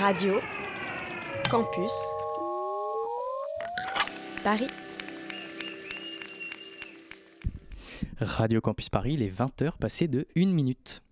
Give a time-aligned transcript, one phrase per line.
[0.00, 0.40] Radio
[1.50, 1.92] Campus
[4.44, 4.68] Paris.
[8.20, 11.02] Radio Campus Paris, il est 20h passé de 1 minute.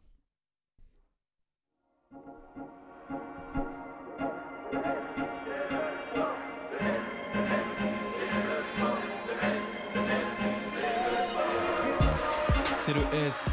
[12.79, 13.49] C'est le S,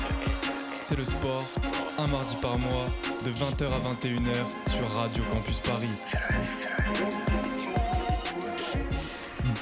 [0.81, 1.43] c'est le sport,
[1.99, 2.85] un mardi par mois,
[3.23, 5.87] de 20h à 21h sur Radio Campus Paris.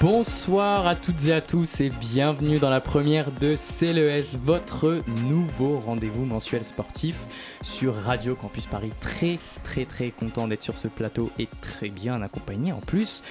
[0.00, 5.78] Bonsoir à toutes et à tous et bienvenue dans la première de CLES, votre nouveau
[5.78, 7.16] rendez-vous mensuel sportif
[7.60, 8.92] sur Radio Campus Paris.
[9.00, 13.22] Très très très content d'être sur ce plateau et très bien accompagné en plus.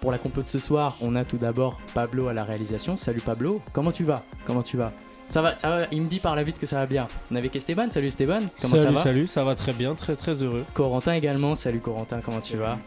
[0.00, 2.96] Pour la compo de ce soir, on a tout d'abord Pablo à la réalisation.
[2.98, 4.22] Salut Pablo, comment tu vas?
[4.46, 4.92] Comment tu vas?
[5.28, 7.06] Ça va, ça va, il me dit par la vite que ça va bien.
[7.30, 10.16] On avec Esteban, salut Esteban, comment salut, ça va Salut, ça va très bien, très
[10.16, 10.64] très heureux.
[10.74, 12.78] Corentin également, salut Corentin, comment tu vas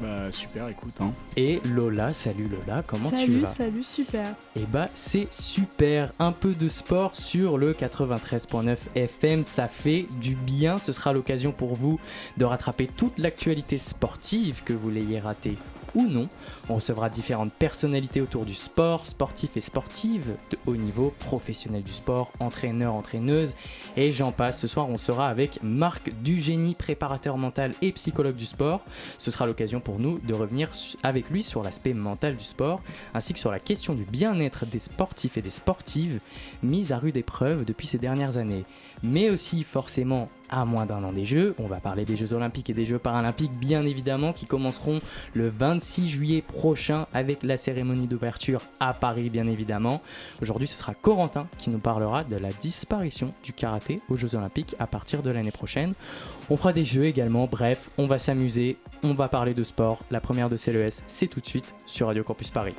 [0.00, 0.94] Bah super, écoute.
[1.00, 1.12] Hein.
[1.36, 4.34] Et Lola, salut Lola, comment salut, tu vas Salut, super.
[4.56, 10.34] Et bah c'est super, un peu de sport sur le 93.9 FM, ça fait du
[10.34, 12.00] bien, ce sera l'occasion pour vous
[12.38, 15.56] de rattraper toute l'actualité sportive que vous l'ayez ratée
[15.94, 16.28] ou non.
[16.70, 21.90] On recevra différentes personnalités autour du sport, sportifs et sportives de haut niveau, professionnels du
[21.90, 23.56] sport, entraîneurs, entraîneuses,
[23.96, 24.60] et j'en passe.
[24.60, 28.84] Ce soir, on sera avec Marc Dugénie, préparateur mental et psychologue du sport.
[29.18, 30.70] Ce sera l'occasion pour nous de revenir
[31.02, 32.80] avec lui sur l'aspect mental du sport,
[33.14, 36.20] ainsi que sur la question du bien-être des sportifs et des sportives,
[36.62, 38.64] mise à rude épreuve depuis ces dernières années.
[39.02, 41.54] Mais aussi forcément à moins d'un an des Jeux.
[41.58, 45.00] On va parler des Jeux Olympiques et des Jeux Paralympiques, bien évidemment, qui commenceront
[45.32, 46.59] le 26 juillet prochain
[47.14, 50.02] avec la cérémonie d'ouverture à Paris, bien évidemment.
[50.42, 54.74] Aujourd'hui, ce sera Corentin qui nous parlera de la disparition du karaté aux Jeux Olympiques
[54.78, 55.94] à partir de l'année prochaine.
[56.50, 60.00] On fera des jeux également, bref, on va s'amuser, on va parler de sport.
[60.10, 62.74] La première de CLES, c'est tout de suite sur Radio Campus Paris.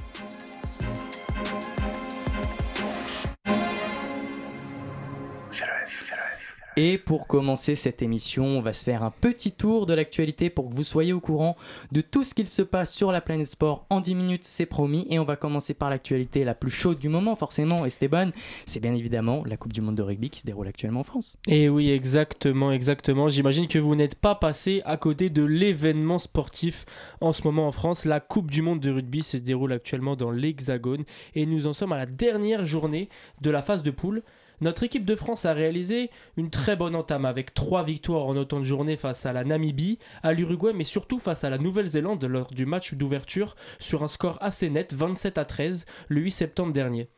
[6.77, 10.69] Et pour commencer cette émission, on va se faire un petit tour de l'actualité pour
[10.69, 11.57] que vous soyez au courant
[11.91, 15.05] de tout ce qu'il se passe sur la planète sport en 10 minutes, c'est promis.
[15.09, 18.29] Et on va commencer par l'actualité la plus chaude du moment, forcément, Esteban.
[18.65, 21.35] C'est bien évidemment la Coupe du Monde de rugby qui se déroule actuellement en France.
[21.49, 23.27] Et oui, exactement, exactement.
[23.27, 26.85] J'imagine que vous n'êtes pas passé à côté de l'événement sportif
[27.19, 28.05] en ce moment en France.
[28.05, 31.03] La Coupe du Monde de rugby se déroule actuellement dans l'Hexagone
[31.35, 33.09] et nous en sommes à la dernière journée
[33.41, 34.23] de la phase de poule.
[34.61, 38.59] Notre équipe de France a réalisé une très bonne entame avec trois victoires en autant
[38.59, 42.51] de journées face à la Namibie, à l'Uruguay, mais surtout face à la Nouvelle-Zélande lors
[42.51, 47.09] du match d'ouverture sur un score assez net, 27 à 13, le 8 septembre dernier.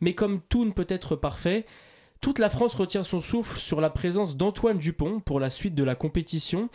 [0.00, 1.66] Mais comme tout ne peut être parfait,
[2.20, 5.84] toute la France retient son souffle sur la présence d'Antoine Dupont pour la suite de
[5.84, 6.68] la compétition.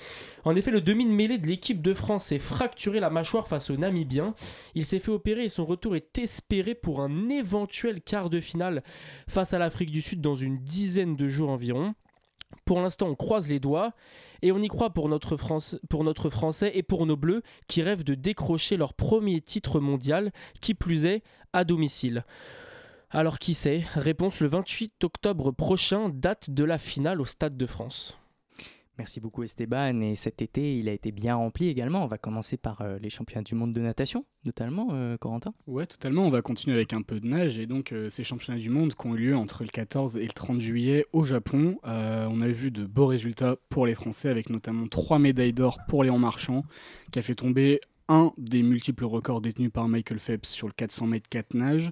[0.46, 4.36] En effet, le demi-mêlée de l'équipe de France s'est fracturé la mâchoire face aux Namibiens.
[4.74, 8.84] Il s'est fait opérer et son retour est espéré pour un éventuel quart de finale
[9.28, 11.94] face à l'Afrique du Sud dans une dizaine de jours environ.
[12.64, 13.94] Pour l'instant, on croise les doigts
[14.42, 17.82] et on y croit pour notre, France, pour notre Français et pour nos Bleus qui
[17.82, 20.32] rêvent de décrocher leur premier titre mondial,
[20.62, 22.24] qui plus est à domicile.
[23.16, 23.84] Alors qui sait?
[23.94, 28.18] Réponse le 28 octobre prochain, date de la finale au Stade de France.
[28.98, 30.02] Merci beaucoup Esteban.
[30.02, 32.04] Et cet été, il a été bien rempli également.
[32.04, 35.54] On va commencer par euh, les championnats du monde de natation, notamment, euh, Corentin.
[35.68, 36.26] Ouais, totalement.
[36.26, 37.60] On va continuer avec un peu de nage.
[37.60, 40.24] Et donc, euh, ces championnats du monde qui ont eu lieu entre le 14 et
[40.24, 41.78] le 30 juillet au Japon.
[41.86, 45.78] Euh, on a vu de beaux résultats pour les Français, avec notamment trois médailles d'or
[45.88, 46.64] pour Léon Marchand,
[47.12, 51.08] qui a fait tomber un des multiples records détenus par Michael Phelps sur le 400
[51.08, 51.92] mètres 4 nage.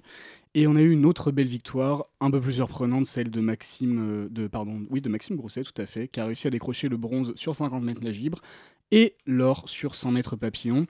[0.54, 3.98] Et on a eu une autre belle victoire, un peu plus surprenante, celle de Maxime,
[4.00, 6.88] euh, de, pardon, oui, de Maxime Grousset, tout à fait, qui a réussi à décrocher
[6.88, 8.42] le bronze sur 50 mètres nage libre
[8.90, 10.86] et l'or sur 100 mètres papillon.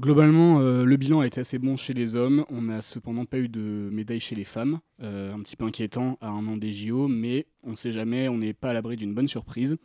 [0.00, 2.44] Globalement, euh, le bilan a été assez bon chez les hommes.
[2.50, 4.78] On n'a cependant pas eu de médaille chez les femmes.
[5.02, 8.28] Euh, un petit peu inquiétant à un an des JO, mais on ne sait jamais,
[8.28, 9.76] on n'est pas à l'abri d'une bonne surprise.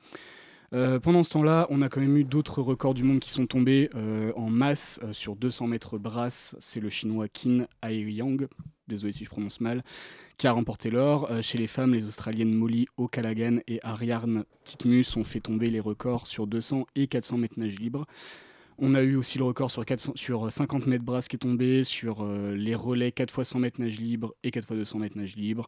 [0.74, 3.46] Euh, pendant ce temps-là, on a quand même eu d'autres records du monde qui sont
[3.46, 6.56] tombés euh, en masse euh, sur 200 mètres brasse.
[6.60, 8.48] C'est le chinois Qin Aiyang,
[8.88, 9.84] désolé si je prononce mal,
[10.38, 11.30] qui a remporté l'or.
[11.44, 16.26] Chez les femmes, les Australiennes Molly O'Callaghan et Ariarne Titmus ont fait tomber les records
[16.26, 18.06] sur 200 et 400 mètres nage libre.
[18.80, 21.84] On a eu aussi le record sur, 400 sur 50 mètres brasse qui est tombé,
[21.84, 25.36] sur les relais 4 x 100 mètres nage libre et 4 x 200 mètres nage
[25.36, 25.68] libre.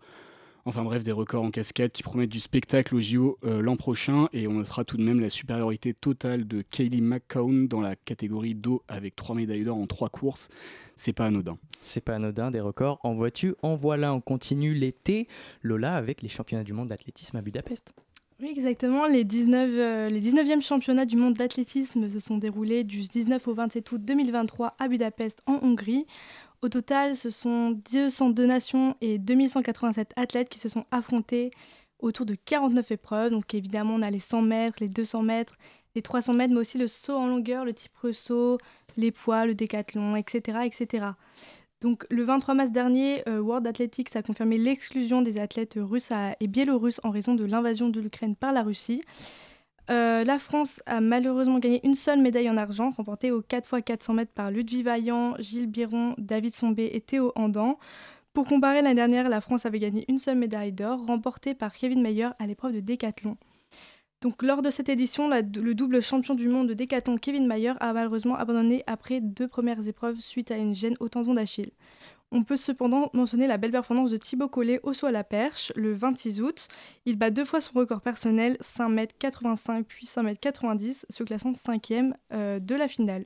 [0.68, 4.28] Enfin bref, des records en cascade qui promettent du spectacle au JO euh, l'an prochain
[4.34, 8.56] et on notera tout de même la supériorité totale de Kaylee McCown dans la catégorie
[8.56, 10.50] d'eau avec 3 médailles d'or en 3 courses.
[10.96, 11.60] C'est pas anodin.
[11.82, 13.00] C'est pas anodin, des records.
[13.04, 15.28] En vois-tu En voilà, on continue l'été.
[15.62, 17.94] Lola avec les championnats du monde d'athlétisme à Budapest.
[18.42, 19.06] Oui, exactement.
[19.06, 23.54] Les, 19, euh, les 19e championnats du monde d'athlétisme se sont déroulés du 19 au
[23.54, 26.06] 27 août 2023 à Budapest, en Hongrie.
[26.66, 31.52] Au total, ce sont 202 nations et 2187 athlètes qui se sont affrontés
[32.00, 33.30] autour de 49 épreuves.
[33.30, 35.58] Donc évidemment, on a les 100 mètres, les 200 mètres,
[35.94, 38.58] les 300 mètres, mais aussi le saut en longueur, le type saut,
[38.98, 40.62] les poids, le décathlon, etc.
[40.64, 41.06] etc.
[41.82, 46.10] Donc, le 23 mars dernier, euh, World Athletics a confirmé l'exclusion des athlètes russes
[46.40, 49.04] et biélorusses en raison de l'invasion de l'Ukraine par la Russie.
[49.92, 54.32] Euh, la France a malheureusement gagné une seule médaille en argent, remportée aux 4x400 mètres
[54.34, 57.78] par Ludwig Vaillant, Gilles Biron, David Sombé et Théo Andan.
[58.34, 62.02] Pour comparer, l'année dernière, la France avait gagné une seule médaille d'or, remportée par Kevin
[62.02, 63.38] Mayer à l'épreuve de décathlon.
[64.22, 67.94] Donc, lors de cette édition, le double champion du monde de décathlon Kevin Mayer a
[67.94, 71.72] malheureusement abandonné après deux premières épreuves suite à une gêne au tendon d'Achille.
[72.32, 75.72] On peut cependant mentionner la belle performance de Thibaut Collet au saut à la perche
[75.76, 76.68] le 26 août.
[77.06, 82.76] Il bat deux fois son record personnel, 5m85 puis 5m90, se classant 5e euh, de
[82.76, 83.26] la finale.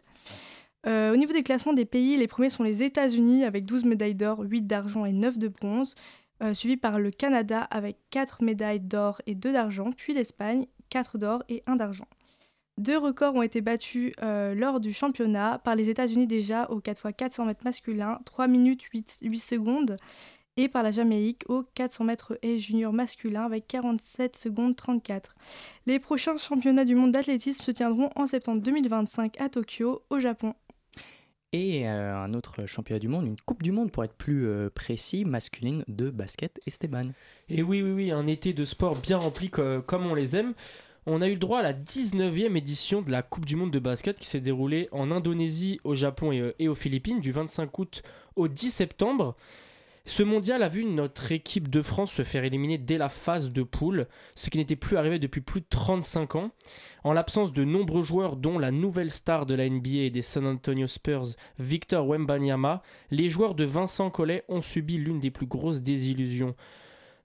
[0.86, 4.16] Euh, au niveau des classements des pays, les premiers sont les États-Unis avec 12 médailles
[4.16, 5.95] d'or, 8 d'argent et 9 de bronze,
[6.42, 11.18] euh, suivi par le Canada avec 4 médailles d'or et 2 d'argent, puis l'Espagne 4
[11.18, 12.07] d'or et 1 d'argent.
[12.80, 17.46] Deux records ont été battus euh, lors du championnat par les États-Unis déjà au 4x400
[17.46, 19.98] mètres masculin, 3 minutes 8, 8, secondes,
[20.56, 25.36] et par la Jamaïque au 400 mètres et junior masculin avec 47 secondes 34.
[25.88, 30.54] Les prochains championnats du monde d'athlétisme se tiendront en septembre 2025 à Tokyo, au Japon.
[31.52, 34.70] Et euh, un autre championnat du monde, une Coupe du Monde pour être plus euh,
[34.70, 37.10] précis, masculine de basket Esteban.
[37.50, 40.54] Et oui, oui, oui, un été de sport bien rempli comme on les aime.
[41.06, 43.80] On a eu le droit à la 19e édition de la Coupe du Monde de
[43.80, 48.04] basket qui s'est déroulée en Indonésie, au Japon et, euh, aux Philippines du 25 août
[48.36, 49.36] au 10 septembre.
[50.06, 53.63] Ce mondial a vu notre équipe de France se faire éliminer dès la phase de
[53.63, 56.51] poule, ce qui n'était plus arrivé depuis plus de 35 ans.
[57.04, 60.48] En l'absence de nombreux joueurs, dont la nouvelle star de la NBA et des San
[60.48, 61.28] Antonio Spurs,
[61.60, 62.81] Victor Wembanyama,
[63.12, 66.56] les joueurs de Vincent Collet ont subi l'une des plus grosses désillusions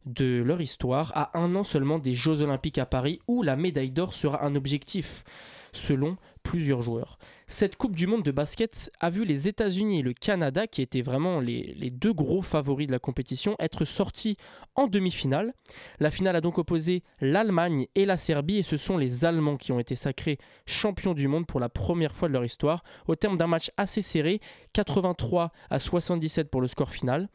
[0.05, 3.91] de leur histoire à un an seulement des Jeux Olympiques à Paris où la médaille
[3.91, 5.25] d'or sera un objectif
[5.73, 7.19] selon plusieurs joueurs.
[7.47, 11.03] Cette Coupe du Monde de basket a vu les États-Unis et le Canada, qui étaient
[11.03, 14.37] vraiment les, deux gros favoris de la compétition, être sortis
[14.75, 15.55] en demi-finale.
[16.01, 19.73] La finale a donc opposé l'Allemagne et la Serbie, et ce sont les Allemands qui
[19.73, 23.37] ont été sacrés champions du monde pour la première fois de leur histoire, au terme
[23.37, 24.41] d'un match assez serré,
[24.75, 27.29] 83 à 77 pour le score final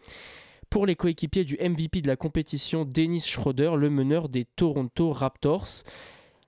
[0.70, 5.84] pour les coéquipiers du MVP de la compétition, Dennis Schroeder, le meneur des Toronto Raptors.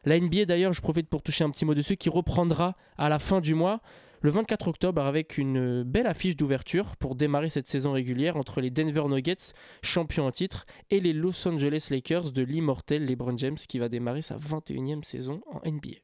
[0.06, 3.20] La NBA d'ailleurs, je profite pour toucher un petit mot dessus, qui reprendra à la
[3.20, 3.82] fin du mois,
[4.22, 8.70] le 24 octobre, avec une belle affiche d'ouverture pour démarrer cette saison régulière entre les
[8.70, 13.80] Denver Nuggets, champions en titre, et les Los Angeles Lakers de l'immortel LeBron James, qui
[13.80, 15.98] va démarrer sa 21e saison en NBA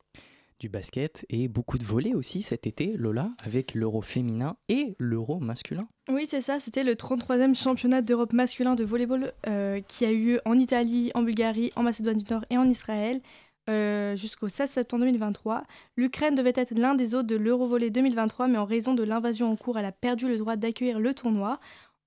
[0.59, 5.39] du basket et beaucoup de volets aussi cet été, Lola, avec l'euro féminin et l'euro
[5.39, 5.87] masculin.
[6.09, 10.25] Oui, c'est ça, c'était le 33e championnat d'Europe masculin de volleyball euh, qui a eu
[10.25, 13.21] lieu en Italie, en Bulgarie, en Macédoine du Nord et en Israël.
[13.69, 15.63] Euh, jusqu'au 16 septembre 2023.
[15.97, 19.57] L'Ukraine devait être l'un des hôtes de l'Eurovolley 2023, mais en raison de l'invasion en
[19.57, 21.59] cours, elle a perdu le droit d'accueillir le tournoi.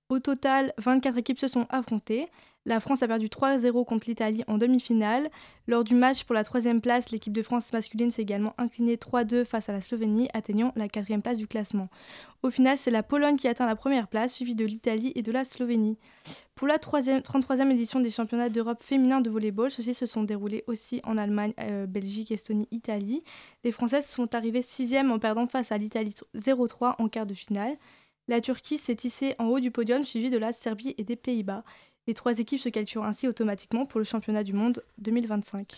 [0.08, 2.29] Au total, 24 équipes se sont affrontées.
[2.67, 5.31] La France a perdu 3-0 contre l'Italie en demi-finale.
[5.67, 9.47] Lors du match pour la troisième place, l'équipe de France masculine s'est également inclinée 3-2
[9.47, 11.88] face à la Slovénie, atteignant la quatrième place du classement.
[12.43, 15.33] Au final, c'est la Pologne qui atteint la première place, suivie de l'Italie et de
[15.33, 15.97] la Slovénie.
[16.55, 21.00] Pour la 33e édition des championnats d'Europe féminins de volleyball, ceux-ci se sont déroulés aussi
[21.05, 23.23] en Allemagne, euh, Belgique, Estonie, Italie.
[23.64, 27.79] Les Françaises sont arrivées 6e en perdant face à l'Italie 0-3 en quart de finale.
[28.29, 31.64] La Turquie s'est hissée en haut du podium, suivie de la Serbie et des Pays-Bas.
[32.11, 35.76] Les trois équipes se qualifient ainsi automatiquement pour le championnat du monde 2025.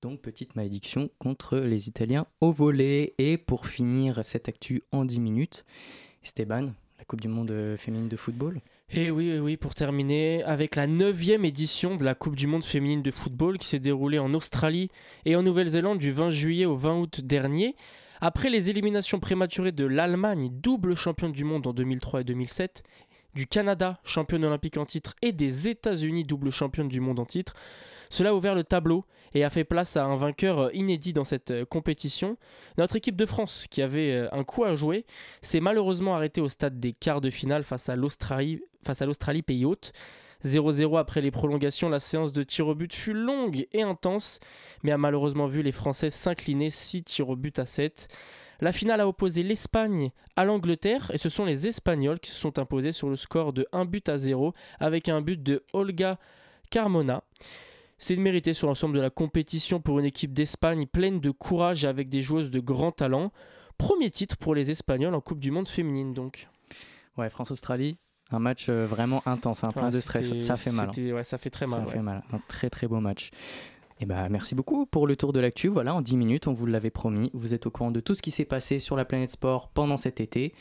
[0.00, 3.12] Donc petite malédiction contre les Italiens au volet.
[3.18, 5.66] Et pour finir cette actu en 10 minutes,
[6.22, 10.86] Esteban, la Coupe du Monde féminine de football et oui, oui, pour terminer, avec la
[10.86, 14.88] 9 édition de la Coupe du Monde féminine de football qui s'est déroulée en Australie
[15.26, 17.76] et en Nouvelle-Zélande du 20 juillet au 20 août dernier.
[18.26, 22.82] Après les éliminations prématurées de l'Allemagne, double championne du monde en 2003 et 2007,
[23.34, 27.54] du Canada, championne olympique en titre, et des États-Unis, double championne du monde en titre.
[28.10, 31.50] Cela a ouvert le tableau et a fait place à un vainqueur inédit dans cette
[31.50, 32.36] euh, compétition.
[32.78, 35.04] Notre équipe de France, qui avait euh, un coup à jouer,
[35.42, 38.60] s'est malheureusement arrêtée au stade des quarts de finale face à l'Australie,
[39.42, 39.92] pays hôte.
[40.44, 44.40] 0-0 après les prolongations, la séance de tir au but fut longue et intense,
[44.82, 48.08] mais a malheureusement vu les Français s'incliner 6 tirs au but à 7.
[48.64, 52.58] La finale a opposé l'Espagne à l'Angleterre et ce sont les Espagnols qui se sont
[52.58, 56.18] imposés sur le score de 1 but à 0 avec un but de Olga
[56.70, 57.22] Carmona.
[57.98, 61.88] C'est mérité sur l'ensemble de la compétition pour une équipe d'Espagne pleine de courage et
[61.88, 63.32] avec des joueuses de grand talent.
[63.76, 66.48] Premier titre pour les Espagnols en Coupe du Monde féminine donc.
[67.18, 67.98] Ouais, France-Australie,
[68.30, 70.38] un match euh, vraiment intense, un plein Ouais, de stress.
[70.38, 70.88] Ça fait mal.
[70.96, 71.12] hein.
[71.12, 71.80] Ouais, ça fait très mal.
[71.80, 71.92] Ça ouais.
[71.92, 72.22] fait mal.
[72.32, 73.30] Un très très beau match.
[74.00, 75.68] Et bah, merci beaucoup pour le tour de l'actu.
[75.68, 77.30] Voilà, en 10 minutes, on vous l'avait promis.
[77.32, 79.96] Vous êtes au courant de tout ce qui s'est passé sur la planète sport pendant
[79.96, 80.52] cet été.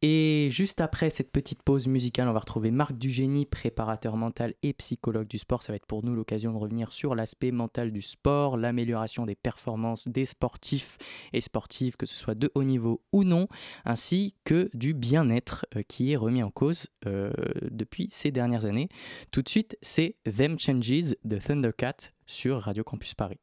[0.00, 4.72] Et juste après cette petite pause musicale, on va retrouver Marc Dugénie, préparateur mental et
[4.74, 5.64] psychologue du sport.
[5.64, 9.34] Ça va être pour nous l'occasion de revenir sur l'aspect mental du sport, l'amélioration des
[9.34, 10.98] performances des sportifs
[11.32, 13.48] et sportives, que ce soit de haut niveau ou non,
[13.84, 17.32] ainsi que du bien-être euh, qui est remis en cause euh,
[17.72, 18.88] depuis ces dernières années.
[19.32, 23.40] Tout de suite, c'est Them Changes de Thundercat sur Radio Campus Paris.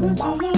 [0.00, 0.57] 我的祖。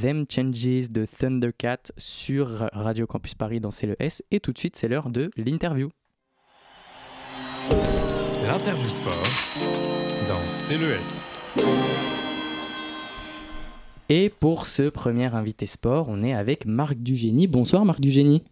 [0.00, 4.22] Them Changes de Thundercat sur Radio Campus Paris dans CLS.
[4.30, 5.88] Et tout de suite, c'est l'heure de l'interview.
[8.46, 9.22] L'interview sport
[10.28, 11.40] dans CLES.
[14.08, 17.46] Et pour ce premier invité sport, on est avec Marc Dugénie.
[17.46, 18.42] Bonsoir Marc Dugénie.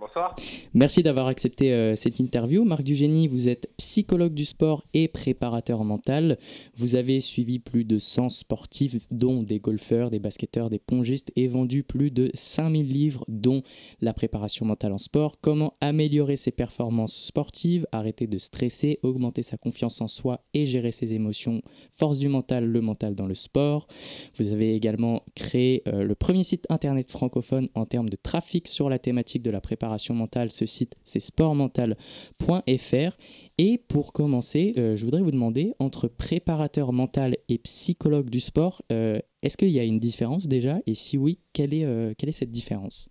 [0.00, 0.36] Bonsoir.
[0.74, 2.62] Merci d'avoir accepté euh, cette interview.
[2.62, 6.38] Marc Dugénie, vous êtes psychologue du sport et préparateur mental.
[6.76, 11.48] Vous avez suivi plus de 100 sportifs, dont des golfeurs, des basketteurs, des pongistes, et
[11.48, 13.62] vendu plus de 5000 livres, dont
[14.00, 19.56] la préparation mentale en sport, comment améliorer ses performances sportives, arrêter de stresser, augmenter sa
[19.56, 23.88] confiance en soi et gérer ses émotions, force du mental, le mental dans le sport.
[24.36, 28.88] Vous avez également créé euh, le premier site internet francophone en termes de trafic sur
[28.88, 30.50] la thématique de la préparation mentale.
[30.50, 33.16] Ce site, c'est sportmental.fr.
[33.58, 38.82] Et pour commencer, euh, je voudrais vous demander, entre préparateur mental et psychologue du sport,
[38.92, 40.76] euh, est-ce qu'il y a une différence déjà?
[40.86, 43.08] Et si oui, quelle est, euh, quelle est cette différence?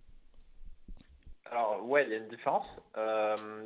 [1.50, 2.66] Alors, ouais, il y a une différence.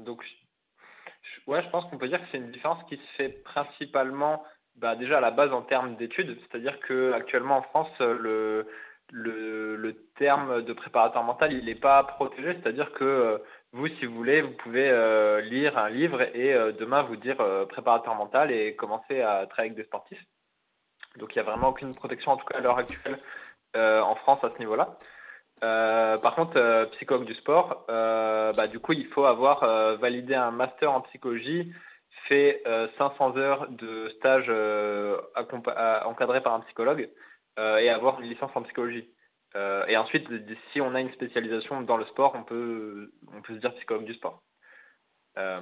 [0.04, 3.28] Donc, je, ouais, je pense qu'on peut dire que c'est une différence qui se fait
[3.28, 4.42] principalement
[4.76, 8.66] bah, déjà à la base en termes d'études, c'est-à-dire que actuellement en France, le,
[9.12, 13.38] le, terme de préparateur mental, il n'est pas protégé, c'est-à-dire que euh,
[13.72, 17.36] vous, si vous voulez, vous pouvez euh, lire un livre et euh, demain vous dire
[17.68, 20.22] préparateur mental et commencer à travailler avec des sportifs.
[21.18, 23.18] Donc il n'y a vraiment aucune protection, en tout cas à l'heure actuelle,
[23.74, 24.98] en France à ce niveau-là.
[25.60, 29.60] Par contre, psychologue du sport, bah, du coup, il faut avoir
[29.98, 31.72] validé un master en psychologie,
[32.28, 34.50] fait euh, 500 heures de stage
[36.06, 37.10] encadré par un psychologue
[37.58, 39.08] et avoir une licence en psychologie.
[39.54, 40.28] Euh, et ensuite,
[40.72, 44.04] si on a une spécialisation dans le sport, on peut, on peut se dire psychologue
[44.04, 44.42] du sport.
[45.38, 45.60] Euh,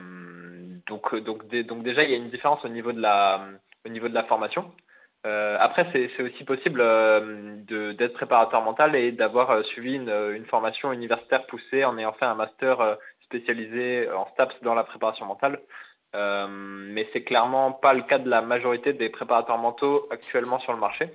[0.87, 3.49] donc, donc, donc déjà, il y a une différence au niveau de la,
[3.85, 4.73] au niveau de la formation.
[5.27, 7.57] Euh, après, c'est aussi possible euh,
[7.93, 12.25] d'être préparateur mental et d'avoir euh, suivi une, une formation universitaire poussée en ayant fait
[12.25, 12.95] un master euh,
[13.25, 15.61] spécialisé en STAPS dans la préparation mentale.
[16.17, 20.73] Euh, mais c'est clairement pas le cas de la majorité des préparateurs mentaux actuellement sur
[20.73, 21.11] le marché.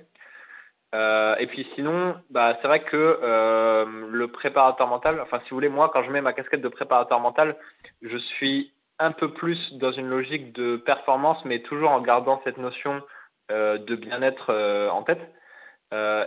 [0.94, 5.56] Euh, et puis sinon, bah, c'est vrai que euh, le préparateur mental, enfin si vous
[5.56, 7.56] voulez, moi quand je mets ma casquette de préparateur mental,
[8.02, 12.56] je suis un peu plus dans une logique de performance, mais toujours en gardant cette
[12.56, 13.02] notion
[13.50, 14.52] euh, de bien-être
[14.92, 15.20] en tête.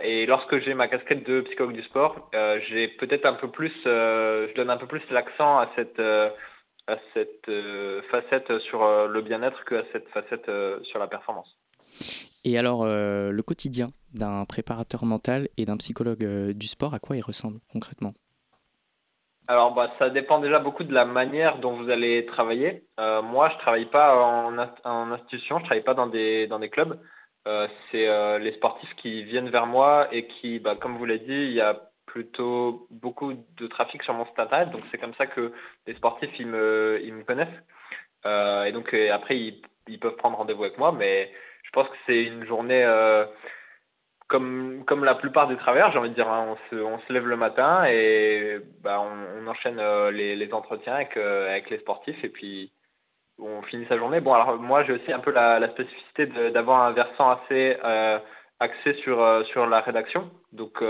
[0.02, 2.30] Et lorsque j'ai ma casquette de psychologue du sport,
[2.68, 7.50] j'ai peut-être un peu plus, je donne un peu plus l'accent à cette, à cette
[8.10, 10.50] facette sur le bien-être que à cette facette
[10.84, 11.59] sur la performance.
[12.44, 16.98] Et alors, euh, le quotidien d'un préparateur mental et d'un psychologue euh, du sport, à
[16.98, 18.12] quoi il ressemble concrètement?
[19.46, 22.86] Alors, bah, ça dépend déjà beaucoup de la manière dont vous allez travailler.
[22.98, 26.58] Euh, moi, je travaille pas en, in- en institution, je travaille pas dans des, dans
[26.58, 26.98] des clubs.
[27.90, 31.52] C'est les sportifs qui viennent vers moi et qui, bah, comme vous l'avez dit, il
[31.52, 34.70] y a plutôt beaucoup de trafic sur mon site.
[34.70, 35.52] Donc, c'est comme ça que
[35.86, 37.48] les sportifs, ils me, ils me connaissent.
[38.24, 40.92] Et donc, après, ils, ils peuvent prendre rendez-vous avec moi.
[40.92, 41.32] Mais
[41.70, 42.82] je pense que c'est une journée...
[42.84, 43.24] euh,
[44.26, 47.12] comme, comme la plupart des travailleurs, j'ai envie de dire, hein, on, se, on se
[47.12, 52.22] lève le matin et bah, on, enchaîne euh, les, entretiens avec, euh, avec les sportifs
[52.22, 52.72] et puis
[53.40, 54.20] on finit sa journée.
[54.20, 57.76] Bon, alors moi j'ai aussi un peu la, spécificité d'avoir un versant assez
[58.60, 60.30] axé sur, sur la rédaction.
[60.52, 60.84] Donc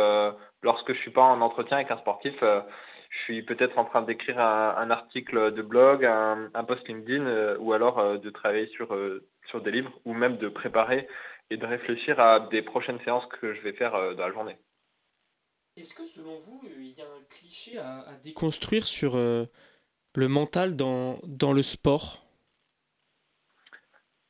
[0.63, 4.39] lorsque je suis pas en entretien avec un sportif, je suis peut-être en train d'écrire
[4.41, 8.95] un, article de blog, un, post LinkedIn ou alors de travailler sur,
[9.51, 11.09] sur des livres ou même de préparer
[11.51, 14.57] et de réfléchir à des prochaines séances que je vais faire euh, dans la journée.
[15.77, 19.47] Est-ce que selon vous, euh, il y a un cliché à, à déconstruire sur euh,
[20.15, 22.25] le mental dans, dans le sport?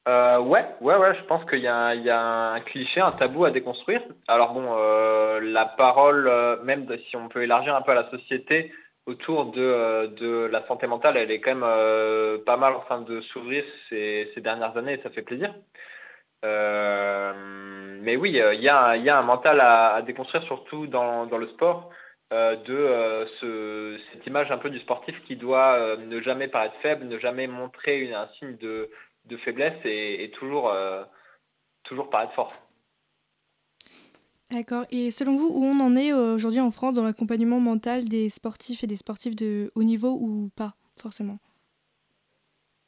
[0.08, 2.20] Euh, ouais, ouais, ouais, je pense qu'il y, a un- il y a
[2.52, 4.02] un cliché, un tabou à déconstruire.
[4.28, 6.30] Alors bon, euh, la parole,
[6.64, 8.72] même de- si on peut élargir un peu à la société
[9.10, 12.80] autour de, euh, de la santé mentale, elle est quand même euh, pas mal en
[12.80, 15.54] train de s'ouvrir ces, dernières années et ça fait plaisir.
[16.44, 17.32] Euh,
[18.02, 21.90] mais oui, il y, a un- mental à, déconstruire, surtout dans, le sport,
[22.30, 27.18] de ce- cette image un peu du sportif qui doit ne jamais paraître faible, ne
[27.18, 28.90] jamais montrer une- un signe de,
[29.44, 30.72] faiblesse et, toujours,
[31.84, 32.52] toujours paraître fort.
[34.50, 34.84] D'accord.
[34.90, 38.28] Et selon vous, où on en est euh, aujourd'hui en France dans l'accompagnement mental des
[38.28, 41.38] sportifs et des sportifs de haut niveau ou pas, forcément?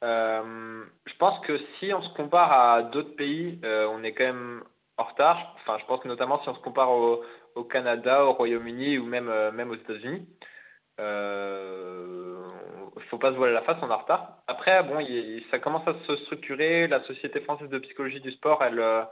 [0.03, 4.25] Euh, je pense que si on se compare à d'autres pays, euh, on est quand
[4.25, 4.63] même
[4.97, 5.55] en retard.
[5.61, 7.23] Enfin, je pense notamment si on se compare au,
[7.63, 10.27] Canada, au Royaume-Uni ou même, même aux États-Unis.
[13.09, 14.37] Faut pas se voiler la face, on en retard.
[14.47, 14.99] Après, bon,
[15.51, 16.87] ça commence à se structurer.
[16.87, 19.03] La Société française de psychologie du sport, elle, euh,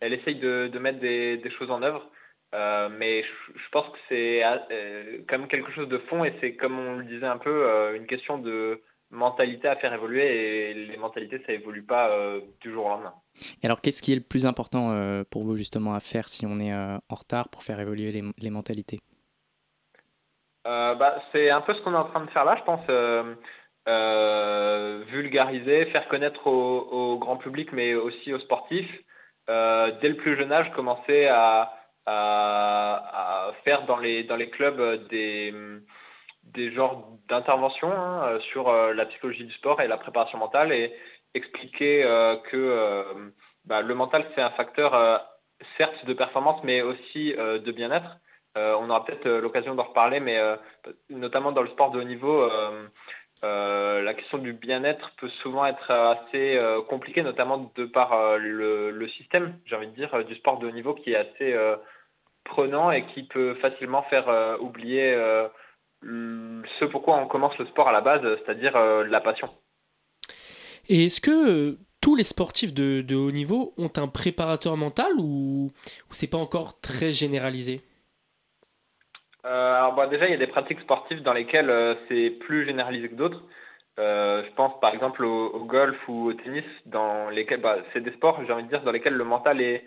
[0.00, 2.10] elle essaye de, mettre des, choses en œuvre.
[2.54, 6.54] Euh, mais je, pense que c'est euh, quand même quelque chose de fond et c'est
[6.54, 10.96] comme on le disait un peu, une question de mentalité à faire évoluer et les
[10.96, 12.10] mentalités ça évolue pas
[12.62, 13.12] du jour au lendemain.
[13.62, 16.58] Et alors, qu'est-ce qui est le plus important pour vous justement à faire si on
[16.58, 19.00] est en retard pour faire évoluer les, mentalités?
[20.94, 22.84] Bah, c'est un peu ce qu'on est en train de faire là, je pense.
[22.90, 23.34] euh,
[23.88, 28.90] euh, vulgariser, faire connaître au, grand public, mais aussi aux sportifs.
[29.48, 31.74] Euh, dès le plus jeune âge, commencer à,
[33.64, 35.52] faire dans les, clubs des,
[36.74, 40.94] genres d'interventions hein, euh, sur euh, la psychologie du sport et la préparation mentale et
[41.34, 43.30] expliquer euh, que euh,
[43.64, 45.18] bah, le mental, c'est un facteur, euh,
[45.78, 48.18] certes, de performance, mais aussi euh, de bien-être.
[48.58, 50.56] Euh, on aura peut-être euh, l'occasion d'en reparler, mais euh,
[51.10, 52.48] notamment dans le sport de haut niveau,
[53.42, 59.76] la question du bien-être peut souvent être assez compliquée, notamment de par le, système, j'ai
[59.76, 61.56] envie de dire, du sport de haut niveau qui est assez
[62.44, 65.14] prenant et qui peut facilement faire oublier
[66.02, 69.50] ce pourquoi on commence le sport à la base, c'est-à-dire la passion.
[70.88, 75.70] Et est-ce que, tous les sportifs de, haut niveau ont un préparateur mental ou,
[76.10, 77.82] ou c'est pas encore très généralisé?
[79.44, 83.08] Alors bon, déjà, il y a des pratiques sportives dans lesquelles euh, c'est plus généralisé
[83.08, 83.42] que d'autres.
[83.98, 88.12] Euh, je pense par exemple au, golf ou au tennis, dans lesquels bah, c'est des
[88.12, 89.84] sports, j'ai envie de dire, dans lesquels le mental est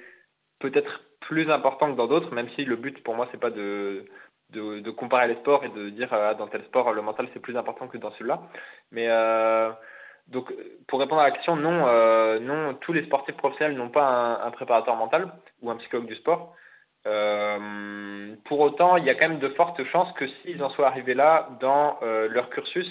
[0.60, 4.06] peut-être plus important que dans d'autres, même si le but pour moi c'est pas de,
[4.50, 7.56] de, comparer les sports et de dire ah, dans tel sport le mental c'est plus
[7.56, 8.42] important que dans celui-là.
[8.92, 9.72] Mais euh,
[10.28, 10.54] donc
[10.88, 14.52] pour répondre à la question, non, euh, non, tous les sportifs professionnels n'ont pas un
[14.52, 16.56] préparateur mental ou un psychologue du sport.
[17.08, 20.88] Euh, pour autant, il y a quand même de fortes chances que s'ils en soient
[20.88, 22.88] arrivés là dans euh, leur cursus,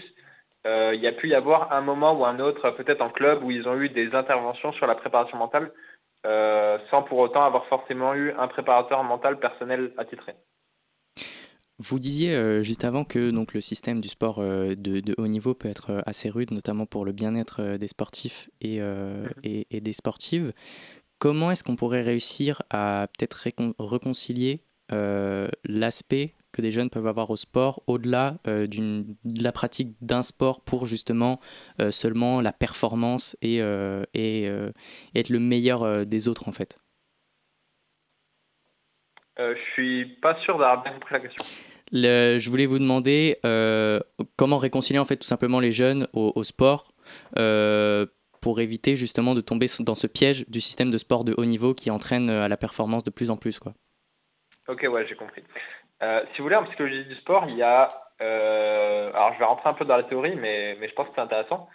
[0.66, 3.42] euh, il y a pu y avoir un moment ou un autre, peut-être en club,
[3.44, 5.72] où ils ont eu des interventions sur la préparation mentale,
[6.90, 10.34] sans pour autant avoir forcément eu un préparateur mental personnel attitré.
[11.78, 15.70] Vous disiez juste avant que donc, le système du sport de, de haut niveau peut
[15.70, 18.80] être assez rude, notamment pour le bien-être des sportifs et,
[19.44, 20.52] et- et des sportives.
[21.20, 27.06] Comment est-ce qu'on pourrait réussir à peut-être récon- réconcilier euh, l'aspect que des jeunes peuvent
[27.06, 31.38] avoir au sport au-delà euh, d'une- de la pratique d'un sport pour justement
[31.78, 34.48] euh, seulement la performance et, euh, et,
[35.14, 36.78] être le meilleur des autres en fait?
[39.38, 41.44] Euh, je suis pas sûr d'avoir bien compris la question.
[41.92, 43.36] Le- je voulais vous demander
[44.36, 46.94] comment réconcilier en fait tout simplement les jeunes au, au sport
[48.40, 51.74] pour éviter justement de tomber dans ce piège du système de sport de haut niveau
[51.74, 53.72] qui entraîne euh, à la performance de plus en plus quoi.
[54.68, 55.42] Ok, ouais, j'ai compris.
[56.02, 57.90] Euh, si vous voulez, en psychologie du sport, il y a...
[58.22, 61.12] euh, alors, je vais rentrer un peu dans la théorie, mais, mais je pense que
[61.14, 61.68] c'est intéressant.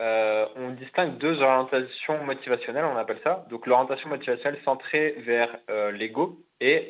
[0.00, 3.46] On distingue deux orientations motivationnelles, on appelle ça.
[3.50, 5.56] Donc, l'orientation motivationnelle centrée vers
[5.92, 6.88] l'ego et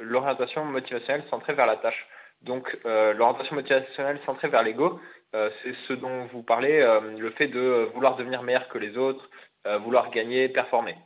[0.00, 2.06] l'orientation motivationnelle centrée vers la tâche.
[2.42, 5.00] Donc, l'orientation motivationnelle centrée vers l'ego,
[5.32, 9.28] c'est ce dont vous parlez, euh, le fait de vouloir devenir meilleur que les autres,
[9.66, 10.96] euh, vouloir gagner, performer.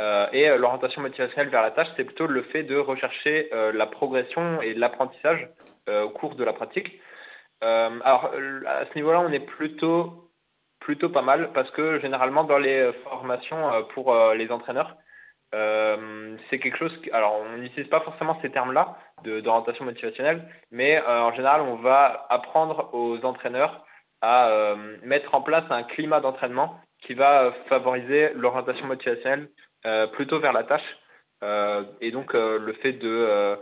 [0.00, 3.72] Euh, et euh, l'orientation motivationnelle vers la tâche, c'est plutôt le fait de rechercher euh,
[3.72, 5.48] la progression et l'apprentissage
[5.88, 7.00] euh, au cours de la pratique.
[7.64, 10.30] Euh, alors euh, à ce niveau-là, on est plutôt
[10.80, 14.96] plutôt pas mal parce que généralement dans les euh, formations euh, pour euh, les entraîneurs,
[15.54, 17.00] euh, c'est quelque chose.
[17.12, 22.26] alors on n'utilise pas forcément ces termes-là d'orientation motivationnelle, mais euh, en général, on va
[22.28, 23.84] apprendre aux entraîneurs
[24.20, 29.48] à euh, mettre en place un climat d'entraînement qui va favoriser l'orientation motivationnelle
[29.86, 30.96] euh, plutôt vers la tâche.
[32.00, 33.58] Et donc le fait de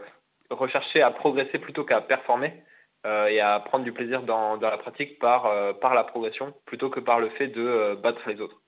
[0.48, 2.62] rechercher à progresser plutôt qu'à performer
[3.04, 7.00] et à prendre du plaisir dans, dans la pratique par, par la progression plutôt que
[7.00, 8.62] par le fait de battre les autres.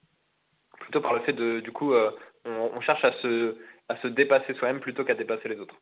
[0.80, 3.56] Plutôt par le fait de, du coup, on, on cherche à se,
[3.88, 5.76] à se dépasser soi-même plutôt qu'à dépasser les autres.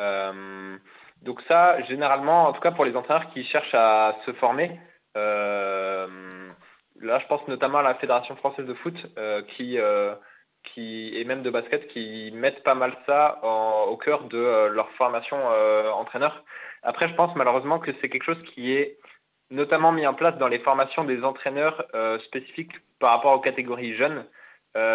[0.00, 0.78] Euh,
[1.22, 4.80] donc ça, généralement, en tout cas pour les entraîneurs qui cherchent à se former,
[5.16, 6.06] euh,
[7.00, 9.78] là je pense notamment à la Fédération française de foot euh, qui,
[10.64, 13.40] qui, et même de basket qui mettent pas mal ça
[13.88, 15.38] au cœur de leur formation
[15.94, 16.42] entraîneur.
[16.82, 18.98] Après, je pense malheureusement que c'est quelque chose qui est
[19.50, 21.84] notamment mis en place dans les formations des entraîneurs
[22.24, 24.24] spécifiques par rapport aux catégories jeunes,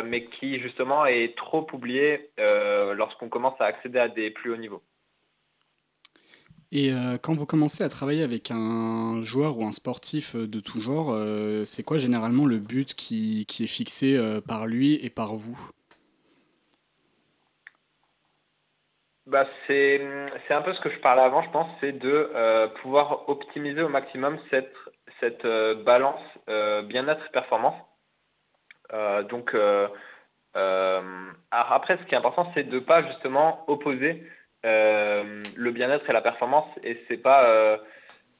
[0.05, 2.31] mais qui justement est trop oublié
[2.93, 4.81] lorsqu'on commence à accéder à des plus hauts niveaux.
[6.77, 10.59] Et euh, quand vous commencez à travailler avec un joueur ou un sportif euh, de
[10.59, 15.09] tout genre, euh, c'est quoi généralement le but qui, qui est fixé par lui et
[15.09, 15.57] par vous?
[19.25, 20.01] Bah, c'est
[20.49, 22.29] un peu ce que je parlais avant, je pense, c'est de
[22.81, 24.75] pouvoir optimiser au maximum cette,
[25.21, 25.47] cette
[25.85, 26.21] balance
[26.83, 27.81] bien-être et performance.
[29.29, 29.55] Donc,
[31.51, 34.27] après, ce qui est important, c'est de ne pas justement opposer
[34.65, 36.67] le bien-être et la performance.
[36.83, 37.77] Et c'est pas, euh,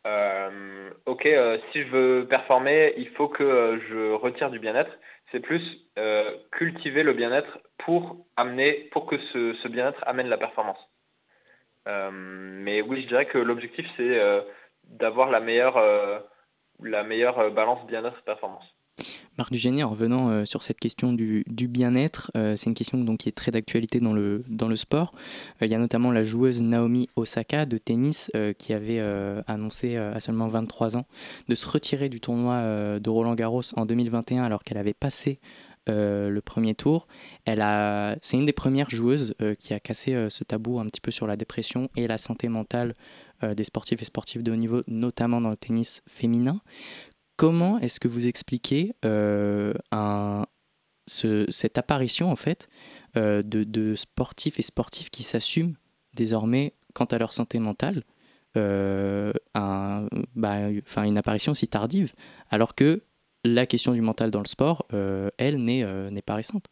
[0.07, 4.91] euh, ok, euh, si je veux performer, il faut que euh, je retire du bien-être.
[5.31, 5.63] C'est plus
[5.97, 10.79] euh, cultiver le bien-être pour amener, pour que ce, bien-être amène la performance.
[11.87, 14.41] Euh, mais oui, je dirais que l'objectif, c'est euh,
[14.83, 16.19] d'avoir la meilleure, euh,
[16.83, 18.65] la meilleure euh, balance bien-être-performance.
[19.37, 23.19] Marc Dugénier, en revenant euh, sur cette question du, bien-être, euh, c'est une question donc,
[23.19, 25.13] qui est très d'actualité dans le, dans le sport.
[25.61, 28.99] Euh, il y a notamment la joueuse Naomi Osaka de tennis qui avait
[29.47, 31.05] annoncé à seulement 23 ans
[31.47, 35.39] de se retirer du tournoi de Roland Garros en 2021 alors qu'elle avait passé
[35.87, 37.07] le premier tour.
[37.45, 41.11] Elle a, c'est une des premières joueuses qui a cassé ce tabou un petit peu
[41.11, 42.95] sur la dépression et la santé mentale
[43.43, 46.61] des sportifs et sportifs de haut niveau, notamment dans le tennis féminin.
[47.37, 49.73] Comment est-ce que vous expliquez euh,
[51.07, 52.69] cette apparition en fait
[53.17, 55.75] euh, de, sportifs et sportifs qui s'assument
[56.13, 58.03] désormais quant à leur santé mentale
[58.55, 60.55] euh, bah,
[61.03, 62.13] une apparition aussi tardive
[62.49, 63.03] alors que
[63.43, 64.87] la question du mental dans le sport,
[65.37, 66.65] elle, n'est pas récente.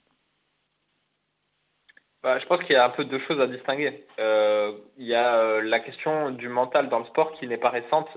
[2.24, 4.08] Bah, je pense qu'il y a un peu deux choses à distinguer.
[4.18, 8.08] Il y a la question du mental dans le sport qui n'est pas récente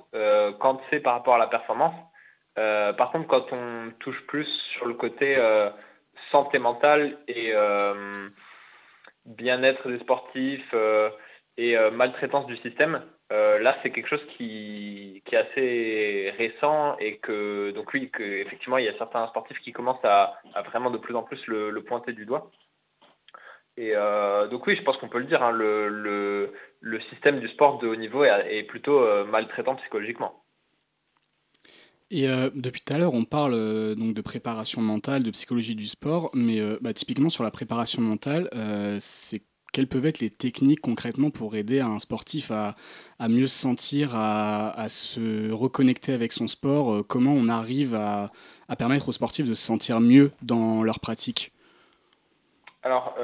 [0.61, 1.95] quand c'est par rapport à la performance.
[2.59, 5.71] Euh, par contre, quand on touche plus sur le côté euh,
[6.31, 8.29] santé mentale et euh,
[9.27, 10.75] bien-être des sportifs
[11.59, 17.93] et maltraitance du système, là c'est quelque chose qui, est assez récent et que donc
[17.93, 21.45] oui, effectivement il y a certains sportifs qui commencent à, vraiment de plus en plus
[21.47, 22.51] le, pointer du doigt.
[23.77, 23.95] Et
[24.51, 26.53] donc oui, je pense qu'on peut le dire, hein, le,
[27.11, 30.46] système du sport de haut niveau est, plutôt maltraitant psychologiquement.
[32.11, 35.75] Et euh, depuis tout à l'heure, on parle euh, donc de préparation mentale, de psychologie
[35.75, 38.49] du sport, mais euh, bah, typiquement sur la préparation mentale,
[39.01, 39.43] c'est
[39.73, 42.77] quelles peuvent être les techniques concrètement pour aider un sportif à,
[43.29, 48.31] mieux se sentir, à, se reconnecter avec son sport Comment on arrive à,
[48.69, 51.53] à permettre aux sportifs de se sentir mieux dans leur pratique?
[52.85, 53.17] Alors,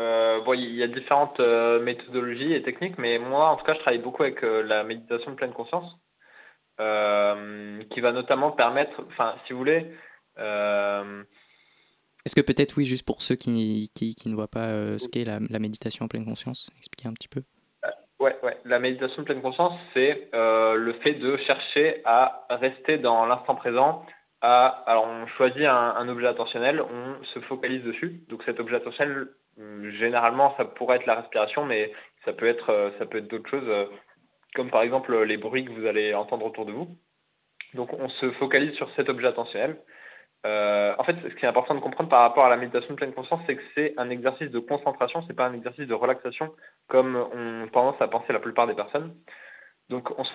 [0.45, 4.01] bon, il y a différentes méthodologies et techniques, mais moi, en tout cas, je travaille
[4.01, 5.97] beaucoup avec la méditation de pleine conscience,
[7.91, 9.87] qui va notamment permettre, enfin, si vous voulez,
[10.39, 11.23] euh,
[12.25, 15.09] Est-ce que peut-être, oui, juste pour ceux qui, qui, qui ne voient pas euh, ce
[15.09, 17.43] qu'est la, la méditation en pleine conscience, expliquer un petit peu
[18.23, 22.99] ouais, ouais, la méditation de pleine conscience, c'est euh, le fait de chercher à rester
[22.99, 24.07] dans l'instant présent.
[24.41, 28.23] À, alors, on choisit un, un objet attentionnel, on se focalise dessus.
[28.29, 29.29] Donc, cet objet attentionnel,
[29.99, 31.93] généralement, ça pourrait être la respiration, mais
[32.25, 33.87] ça peut être, euh, ça peut être d'autres choses, euh,
[34.55, 36.97] comme par exemple les bruits que vous allez entendre autour de vous.
[37.75, 39.79] Donc, on se focalise sur cet objet attentionnel.
[40.45, 42.97] Euh, en fait, ce qui est important de comprendre par rapport à la méditation de
[42.97, 46.53] pleine conscience, c'est que c'est un exercice de concentration, c'est pas un exercice de relaxation,
[46.89, 49.15] comme on tendance à penser la plupart des personnes.
[49.89, 50.33] Donc, on se,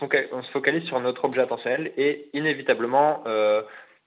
[0.51, 3.62] focalise sur notre objet attentionnel et inévitablement, euh,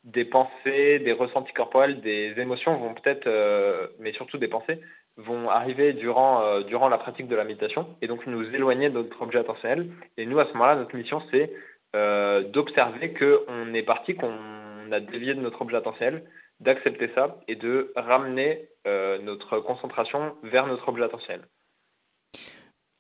[0.05, 4.81] des pensées, des ressentis corporels, des émotions vont peut-être, euh, mais surtout des pensées,
[5.25, 8.95] vont arriver durant, euh, durant la pratique de la méditation et donc nous éloigner de
[8.95, 9.91] notre objet attentionnel.
[10.17, 11.53] Et nous, à ce moment-là, notre mission, c'est
[11.97, 16.25] euh, d'observer qu'on est parti, qu'on a dévié de notre objet attentionnel,
[16.61, 21.47] d'accepter ça et de ramener euh, notre concentration vers notre objet attentionnel.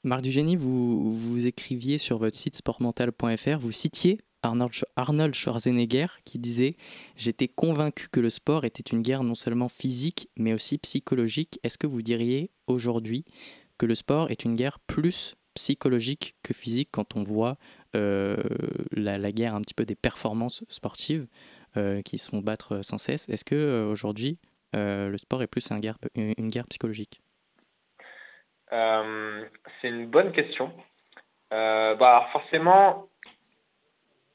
[0.02, 6.06] Marc Dugénie, vous, vous écriviez sur votre site sportmental.fr, vous citiez Arnold, Sch- Arnold Schwarzenegger
[6.24, 6.76] qui disait
[7.16, 11.58] J'étais convaincu que le sport était une guerre non seulement physique mais aussi psychologique.
[11.62, 13.24] Est-ce que vous diriez aujourd'hui
[13.78, 17.56] que le sport est une guerre plus psychologique que physique quand on voit
[17.96, 18.36] euh,
[18.92, 21.26] la, guerre un petit peu des performances sportives
[21.76, 23.28] euh, qui se font battre sans cesse?
[23.28, 24.38] Est-ce que euh, aujourd'hui
[24.72, 25.68] le sport est plus
[26.14, 27.20] une- une guerre psychologique?
[28.70, 30.72] C'est une bonne question.
[31.50, 33.09] Bah, forcément,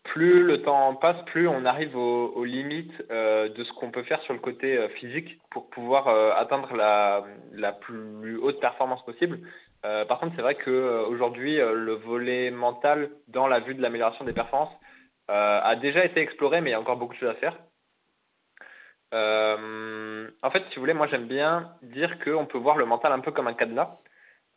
[0.06, 4.22] plus le temps passe, plus on arrive aux, limites euh, de ce qu'on peut faire
[4.22, 9.40] sur le côté euh, physique pour pouvoir euh, atteindre la, plus haute performance possible.
[10.08, 14.74] Par contre, c'est vrai qu'aujourd'hui, le volet mental dans la vue de l'amélioration des performances
[15.28, 17.56] a déjà été exploré, mais il y a encore beaucoup de choses à faire.
[19.12, 23.20] En fait, si vous voulez, moi j'aime bien dire qu'on peut voir le mental un
[23.20, 23.92] peu comme un cadenas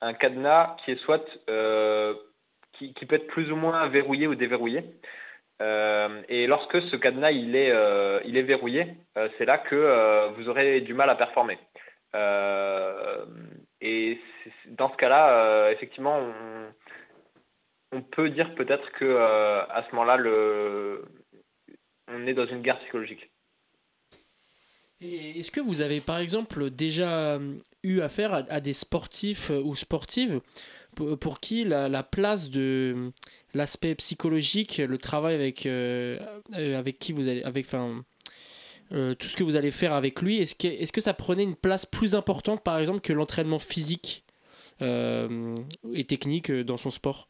[0.00, 1.26] un cadenas qui est soit
[2.72, 4.82] qui peut être plus ou moins verrouillé ou déverrouillé.
[5.60, 10.32] Euh, et lorsque ce cadenas il est, euh, il est verrouillé, euh, c'est là que
[10.36, 11.58] vous aurez du mal à performer.
[13.80, 14.20] Et
[14.66, 16.20] dans ce cas-là, effectivement,
[17.92, 20.18] on, peut dire peut-être que à ce moment-là,
[22.08, 23.30] on est dans une guerre psychologique.
[25.00, 27.38] Est-ce que vous avez par exemple déjà
[27.84, 30.40] eu affaire à, des sportifs ou sportives
[30.98, 33.12] pour, qui la, la place de
[33.54, 36.18] l'aspect psychologique, le travail avec, euh,
[36.56, 38.02] euh, avec qui vous allez, avec, enfin,
[38.92, 41.44] euh, tout ce que vous allez faire avec lui, est-ce que, est-ce que ça prenait
[41.44, 44.24] une place plus importante par exemple que l'entraînement physique
[44.80, 47.28] et technique dans son sport?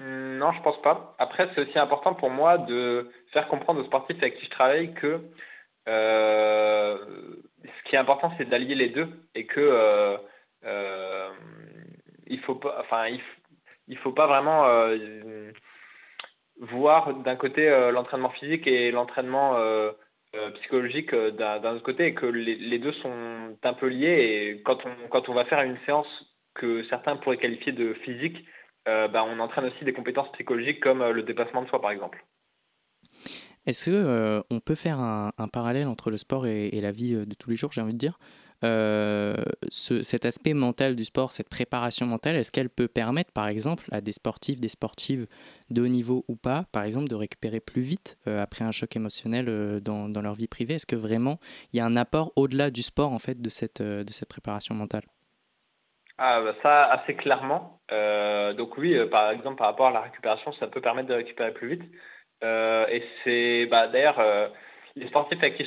[0.00, 1.14] Non, je pense pas.
[1.18, 4.94] Après, c'est aussi important pour moi de faire comprendre aux sportifs avec qui je travaille
[4.94, 5.20] que
[5.86, 10.18] ce qui est important, c'est d'allier les deux et que
[12.30, 13.20] il faut pas, enfin, il,
[13.88, 15.50] il faut pas vraiment euh,
[16.60, 19.92] voir d'un côté euh, l'entraînement physique et l'entraînement euh,
[20.54, 24.78] psychologique d'un autre côté et que les, les deux sont un peu liés et quand
[24.86, 26.06] on, quand on va faire une séance
[26.54, 28.46] que certains pourraient qualifier de physique,
[28.86, 32.24] bah, on entraîne aussi des compétences psychologiques comme le dépassement de soi par exemple.
[33.66, 37.34] Est-ce que euh, on peut faire un, parallèle entre le sport et, la vie de
[37.34, 38.18] tous les jours, j'ai envie de dire?
[38.62, 43.86] Ce- cet aspect mental du sport, cette préparation mentale, est-ce qu'elle peut permettre, par exemple,
[43.92, 45.26] à des sportifs, des sportives
[45.70, 48.94] de haut niveau ou pas, par exemple, de récupérer plus vite euh, après un choc
[48.96, 50.74] émotionnel euh, dans, dans leur vie privée?
[50.74, 51.38] Est-ce que vraiment
[51.72, 54.28] il y a un apport au-delà du sport, en fait, de cette, euh, de cette
[54.28, 55.04] préparation mentale?
[56.18, 57.80] Ah, bah, ça, assez clairement.
[57.92, 61.14] Euh, donc oui, euh, par exemple, par rapport à la récupération, ça peut permettre de
[61.14, 61.82] récupérer plus vite.
[62.44, 64.48] Euh, et c'est bah, d'ailleurs euh,
[64.96, 65.64] les sportifs avec qui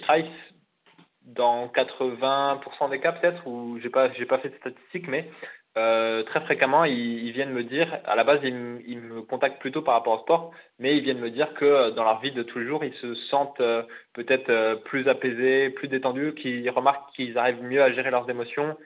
[1.25, 5.29] dans 80% des cas peut-être, où j'ai pas, pas fait de statistiques, mais
[5.75, 9.95] euh, très fréquemment, ils, viennent me dire, à la base, ils, me- contactent plutôt par
[9.95, 12.59] rapport au sport, mais ils viennent me dire que euh, dans leur vie de tous
[12.59, 13.83] les jours, ils se sentent euh,
[14.13, 18.77] peut-être plus apaisés, plus détendus, qu'ils remarquent qu'ils arrivent mieux à gérer leurs émotions.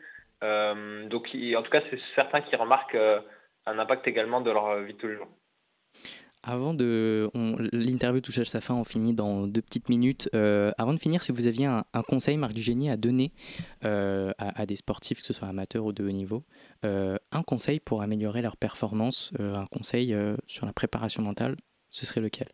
[0.42, 2.98] Donc, en tout cas, c'est certains qui remarquent
[3.66, 5.28] un impact également de leur vie de tous les jours.
[6.48, 7.30] Avant de.
[7.74, 10.30] L'interview touche à sa fin, on finit dans deux petites minutes.
[10.34, 13.34] Euh, avant de finir, si vous aviez un, conseil, Marc Dugénie, à donner
[13.84, 16.46] euh, à, des sportifs, que ce soit amateurs ou de haut niveau,
[16.86, 21.58] euh, un conseil pour améliorer leur performance, un conseil sur la préparation mentale,
[21.90, 22.48] ce serait lequel?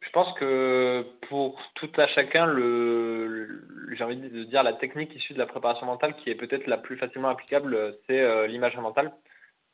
[0.00, 5.38] Je pense que pour tout à chacun, j'ai envie de dire la technique issue de
[5.38, 9.12] la préparation mentale qui est peut-être la plus facilement applicable, c'est l'imagerie mentale.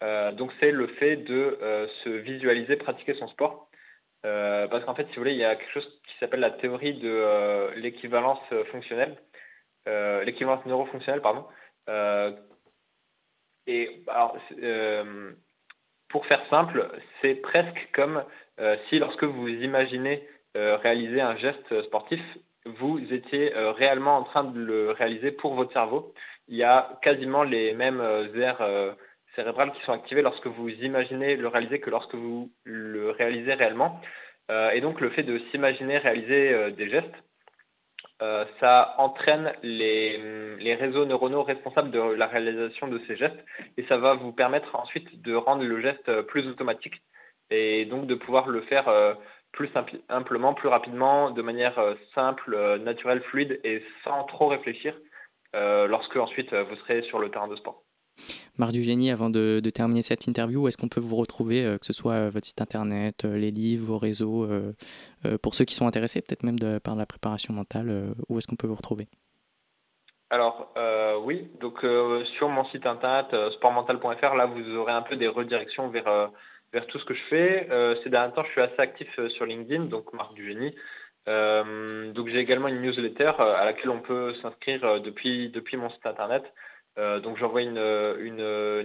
[0.02, 3.68] Euh, donc c'est le fait de euh, se visualiser, pratiquer son sport.
[4.24, 6.50] Euh, parce qu'en fait, si vous voulez, il y a quelque chose qui s'appelle la
[6.50, 9.16] théorie de l'équivalence fonctionnelle,
[10.24, 11.44] l'équivalence neurofonctionnelle, pardon.
[13.66, 14.36] Et alors,
[16.08, 16.88] pour faire simple,
[17.20, 18.24] c'est presque comme
[18.88, 22.20] si lorsque vous imaginez réaliser un geste sportif,
[22.64, 26.14] vous étiez réellement en train de le réaliser pour votre cerveau.
[26.46, 28.00] Il y a quasiment les mêmes
[28.36, 28.94] aires
[29.36, 34.00] cérébrales qui sont activées lorsque vous imaginez le réaliser que lorsque vous le réalisez réellement.
[34.50, 37.14] Euh, et donc le fait de s'imaginer réaliser euh, des gestes,
[38.20, 43.38] euh, ça entraîne les, les réseaux neuronaux responsables de la réalisation de ces gestes
[43.76, 47.02] et ça va vous permettre ensuite de rendre le geste plus automatique
[47.50, 49.16] et donc de pouvoir le faire
[49.52, 51.78] plus simple- simplement, plus rapidement, de manière
[52.14, 54.96] simple, naturelle, fluide et sans trop réfléchir
[55.52, 57.81] lorsque ensuite vous serez sur le terrain de sport.
[58.58, 61.86] Marc Dugénie, avant de, terminer cette interview, où est-ce qu'on peut vous retrouver, euh, que
[61.86, 64.48] ce soit euh, votre site internet, euh, les livres, vos réseaux,
[65.42, 68.66] pour ceux qui sont intéressés, peut-être même par la préparation mentale, où est-ce qu'on peut
[68.66, 69.08] vous retrouver?
[70.30, 70.74] Alors
[71.24, 71.86] oui, donc
[72.36, 76.30] sur mon site internet sportmental.fr, là vous aurez un peu des redirections vers,
[76.88, 77.68] tout ce que je fais.
[78.02, 80.74] Ces derniers temps, je suis assez actif sur LinkedIn, donc Marc du Génie.
[81.26, 86.42] Donc j'ai également une newsletter à laquelle on peut s'inscrire depuis mon site internet.
[86.98, 87.74] Euh, donc j'envoie une,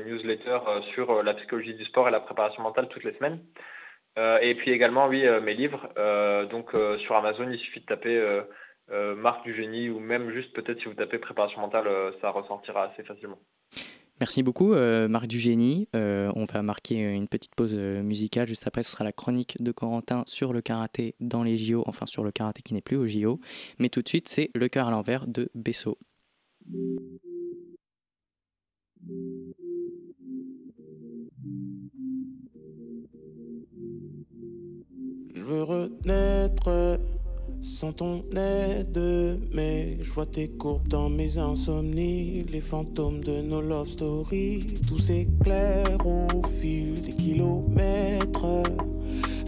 [0.05, 3.39] newsletter euh, sur euh, la psychologie du sport et la préparation mentale toutes les semaines.
[4.41, 5.89] Et puis également, oui, mes livres.
[6.49, 8.19] Donc sur Amazon, il suffit de taper
[9.15, 11.87] Marc du génie ou même juste peut-être si vous tapez préparation mentale,
[12.19, 13.37] ça ressortira assez facilement.
[14.19, 15.87] Merci beaucoup, Marc Dugénie.
[15.95, 18.47] Euh, on va marquer une petite pause musicale.
[18.47, 22.07] Juste après, ce sera la chronique de Corentin sur le karaté dans les JO, enfin
[22.07, 23.39] sur le karaté qui n'est plus au JO.
[23.77, 25.99] Mais tout de suite, c'est Le cœur à l'envers de Bessot.
[37.79, 38.99] Sans ton aide,
[39.53, 44.65] mais je vois tes courbes dans mes insomnies, les fantômes de nos love stories.
[44.87, 48.63] Tout s'éclaire au fil des kilomètres.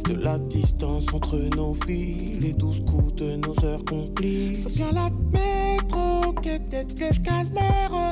[0.03, 4.61] De la distance entre nos vies, les douze coups de nos heures complices.
[4.63, 8.11] Faut bien l'admettre, ok, peut-être que je galère.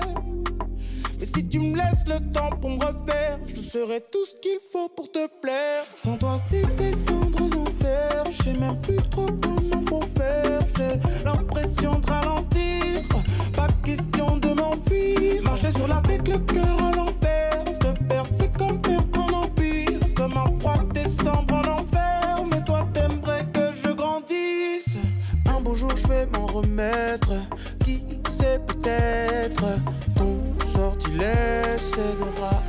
[1.19, 4.59] Mais si tu me laisses le temps pour me refaire, je serai tout ce qu'il
[4.71, 5.83] faut pour te plaire.
[5.95, 8.23] Sans toi, c'est descendre aux enfers.
[8.31, 10.59] Je sais même plus trop comment faut faire.
[10.77, 13.01] J'ai l'impression de ralentir.
[13.53, 15.41] Pas question de m'enfuir.
[15.43, 17.63] Marcher sur la tête, le cœur à l'envers.
[17.79, 19.99] Te perdre, c'est comme perdre un empire.
[20.15, 22.43] Comme un froid décembre en enfer.
[22.51, 24.97] Mais toi, t'aimerais que je grandisse.
[25.47, 27.33] Un beau jour, je vais m'en remettre.
[27.85, 28.03] Qui
[28.37, 29.65] sait peut-être
[30.15, 30.37] ton
[30.73, 32.63] sortilège cédera.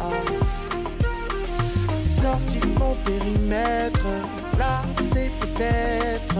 [2.20, 4.07] Sorti de mon périmètre,
[4.59, 6.35] là c'est peut-être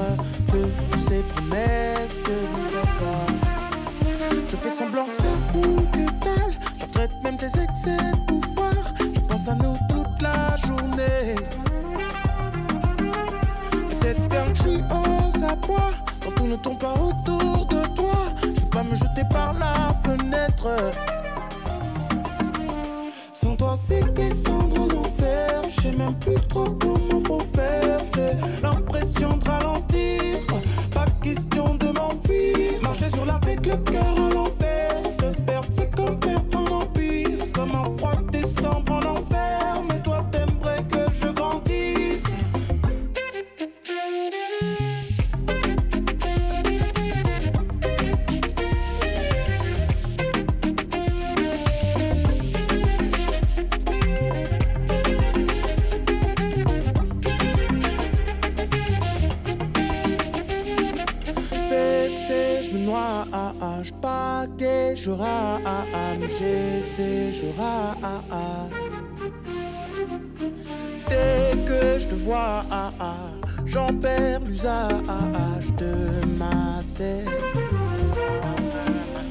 [73.79, 77.45] j'en perds l'usage de ma tête.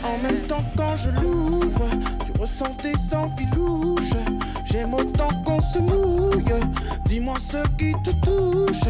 [0.04, 1.90] En même temps, quand je l'ouvre,
[2.26, 4.18] tu ressens des envies louches.
[4.66, 6.62] J'aime autant qu'on se mouille.
[7.06, 8.88] Dis-moi ce qui te touche.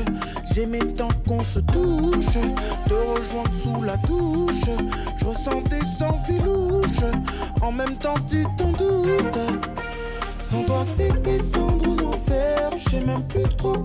[0.54, 2.38] J'aimais tant qu'on se touche.
[2.86, 4.70] Te rejoindre sous la douche.
[5.18, 7.10] Je ressens des envies louches.
[7.62, 9.40] En même temps, tu t'en doutes.
[10.44, 12.70] Sans toi, c'est descendre aux enfers.
[12.78, 13.78] Je sais même plus trop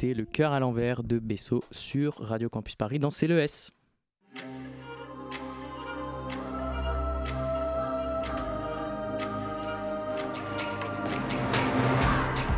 [0.00, 3.72] C'était le cœur à l'envers de Besso sur Radio Campus Paris dans C'est le S.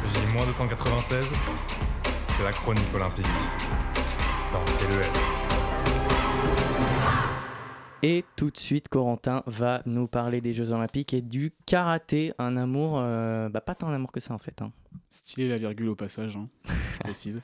[0.04, 1.34] J-296,
[2.36, 3.24] c'est la chronique olympique.
[4.52, 5.18] Dans CLES.
[8.02, 12.58] Et tout de suite, Corentin va nous parler des Jeux Olympiques et du karaté, un
[12.58, 14.60] amour, euh, bah pas tant un amour que ça en fait.
[14.60, 14.72] hein.
[15.10, 17.40] Stylé la virgule au passage, hein, je précise.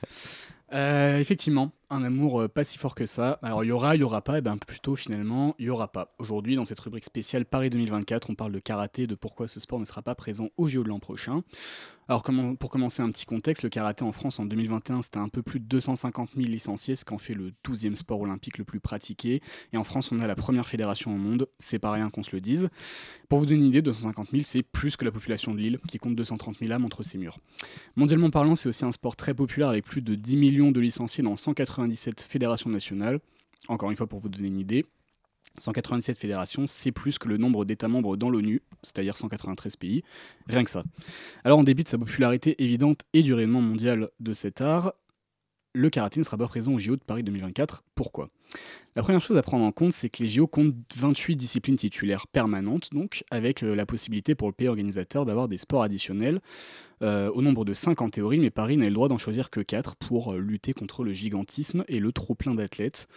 [0.73, 3.39] Euh, effectivement, un amour euh, pas si fort que ça.
[3.41, 5.91] Alors il y aura, il y aura pas, et ben plutôt finalement, il y aura
[5.91, 6.13] pas.
[6.19, 9.79] Aujourd'hui, dans cette rubrique spéciale Paris 2024, on parle de karaté, de pourquoi ce sport
[9.79, 11.43] ne sera pas présent au JO de l'an prochain.
[12.09, 12.23] Alors
[12.57, 15.59] pour commencer un petit contexte, le karaté en France en 2021, c'était un peu plus
[15.59, 19.41] de 250 000 licenciés, ce qui en fait le 12e sport olympique le plus pratiqué.
[19.73, 22.33] Et en France, on a la première fédération au monde, c'est pas rien qu'on se
[22.33, 22.69] le dise.
[23.27, 25.97] Pour vous donner une idée, 250 000, c'est plus que la population de l'île, qui
[25.97, 27.39] compte 230 000 âmes entre ses murs.
[27.97, 31.25] Mondialement parlant, c'est aussi un sport très populaire avec plus de 10 millions de licenciés
[31.25, 31.35] dans
[31.77, 33.19] 197 fédérations nationales.
[33.67, 34.85] Encore une fois, pour vous donner une idée,
[35.59, 40.03] 197 fédérations, c'est plus que le nombre d'États membres dans l'ONU, c'est-à-dire 193 pays.
[40.47, 40.83] Rien que ça.
[41.43, 44.93] Alors, en dépit de sa popularité évidente et du rayonnement mondial de cet art,
[45.77, 47.83] le karaté ne sera pas présent au JO de Paris 2024.
[47.95, 48.29] Pourquoi?
[48.95, 52.25] La première chose à prendre en compte, c'est que les JO comptent 28 disciplines titulaires
[52.27, 56.41] permanentes, donc avec euh, la possibilité pour le pays organisateur d'avoir des sports additionnels
[57.03, 59.59] euh, au nombre de 5 en théorie, mais Paris n'a le droit d'en choisir que
[59.59, 63.07] 4 pour euh, lutter contre le gigantisme et le trop-plein d'athlètes,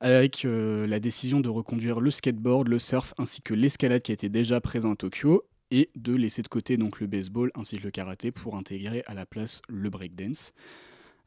[0.00, 4.60] avec la décision de reconduire le skateboard, le surf ainsi que l'escalade qui était déjà
[4.60, 8.30] présent à Tokyo, et de laisser de côté donc le baseball ainsi que le karaté
[8.30, 10.52] pour intégrer à la place le breakdance.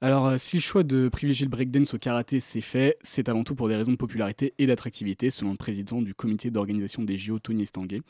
[0.02, 3.44] Alors, euh, si le choix de privilégier le breakdance au karaté s'est fait, c'est avant
[3.44, 7.18] tout pour des raisons de popularité et d'attractivité, selon le président du comité d'organisation des
[7.18, 8.02] JO, Tony Estanguet.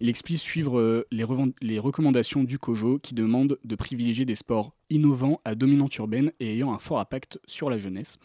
[0.00, 5.42] Il explique suivre euh, les, recommandations du COJO qui demandent de privilégier des sports innovants
[5.44, 8.16] à dominante urbaine et ayant un fort impact sur la jeunesse.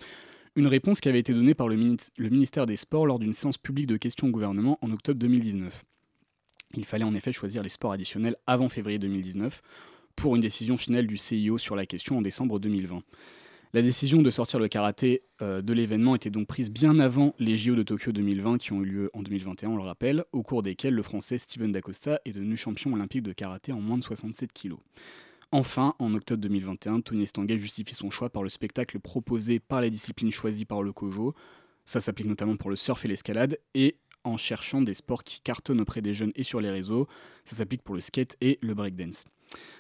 [0.56, 1.76] Une réponse qui avait été donnée par le
[2.30, 5.84] ministère des Sports lors d'une séance publique de questions au gouvernement en octobre 2019.
[6.76, 9.62] Il fallait en effet choisir les sports additionnels avant février 2019
[10.16, 13.02] pour une décision finale du CIO sur la question en décembre 2020.
[13.74, 17.56] La décision de sortir le karaté euh, de l'événement était donc prise bien avant les
[17.56, 20.62] JO de Tokyo 2020 qui ont eu lieu en 2021, on le rappelle, au cours
[20.62, 24.52] desquels le français Steven Dacosta est devenu champion olympique de karaté en moins de 67
[24.52, 24.74] kg.
[25.54, 29.90] Enfin, en octobre 2021, Tony Estanguet justifie son choix par le spectacle proposé par les
[29.90, 31.34] disciplines choisies par le COJO.
[31.86, 35.82] Ça s'applique notamment pour le surf et l'escalade, et en cherchant des sports qui cartonnent
[35.82, 37.08] auprès des jeunes et sur les réseaux.
[37.46, 39.26] Ça s'applique pour le skate et le breakdance.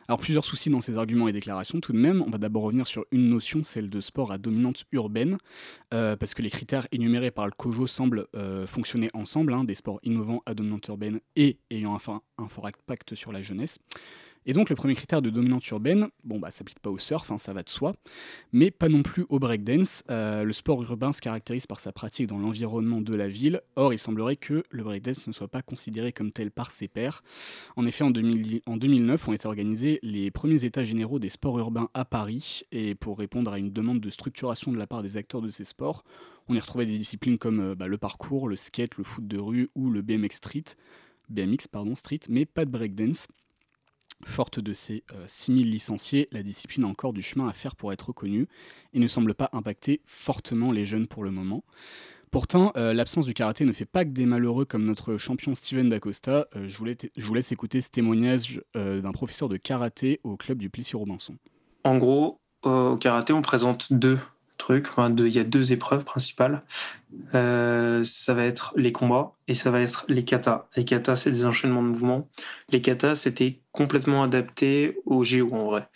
[0.07, 1.79] Alors plusieurs soucis dans ces arguments et déclarations.
[1.79, 4.83] Tout de même, on va d'abord revenir sur une notion, celle de sport à dominante
[4.91, 5.37] urbaine,
[5.93, 9.75] euh, parce que les critères énumérés par le COJO semblent euh, fonctionner ensemble, hein, des
[9.75, 13.79] sports innovants à dominante urbaine et ayant un, fort- un fort impact sur la jeunesse.
[14.45, 17.37] Et donc le premier critère de dominante urbaine, bon bah s'applique pas au surf, hein,
[17.37, 17.93] ça va de soi,
[18.51, 20.03] mais pas non plus au breakdance.
[20.09, 23.61] Euh, le sport urbain se caractérise par sa pratique dans l'environnement de la ville.
[23.75, 27.21] Or, il semblerait que le breakdance ne soit pas considéré comme tel par ses pairs.
[27.75, 31.59] En effet, en, 2010 en 2009 ont été organisés les premiers états généraux des sports
[31.59, 35.17] urbains à Paris, et pour répondre à une demande de structuration de la part des
[35.17, 36.03] acteurs de ces sports,
[36.47, 39.37] on y retrouvait des disciplines comme euh, bah, le parcours, le skate, le foot de
[39.37, 40.63] rue ou le BMX street,
[41.29, 43.27] BMX pardon, street, mais pas de breakdance.
[44.25, 47.93] Forte de ses euh, 6000 licenciés, la discipline a encore du chemin à faire pour
[47.93, 48.47] être reconnue
[48.93, 51.63] et ne semble pas impacter fortement les jeunes pour le moment.
[52.31, 55.89] Pourtant, euh, l'absence du karaté ne fait pas que des malheureux comme notre champion Steven
[55.89, 56.47] Dacosta.
[56.55, 56.77] Euh, je,
[57.17, 61.35] je vous laisse écouter ce témoignage euh, d'un professeur de karaté au club du Plessis-Robinson.
[61.83, 64.17] En gros, au karaté, on présente deux
[64.61, 64.87] trucs.
[64.89, 66.63] Enfin, il y a deux épreuves principales.
[67.35, 70.67] Euh, ça va être les combats et ça va être les katas.
[70.75, 72.29] Les katas, c'est des enchaînements de mouvements.
[72.69, 75.87] Les katas, c'était complètement adapté au JO en vrai.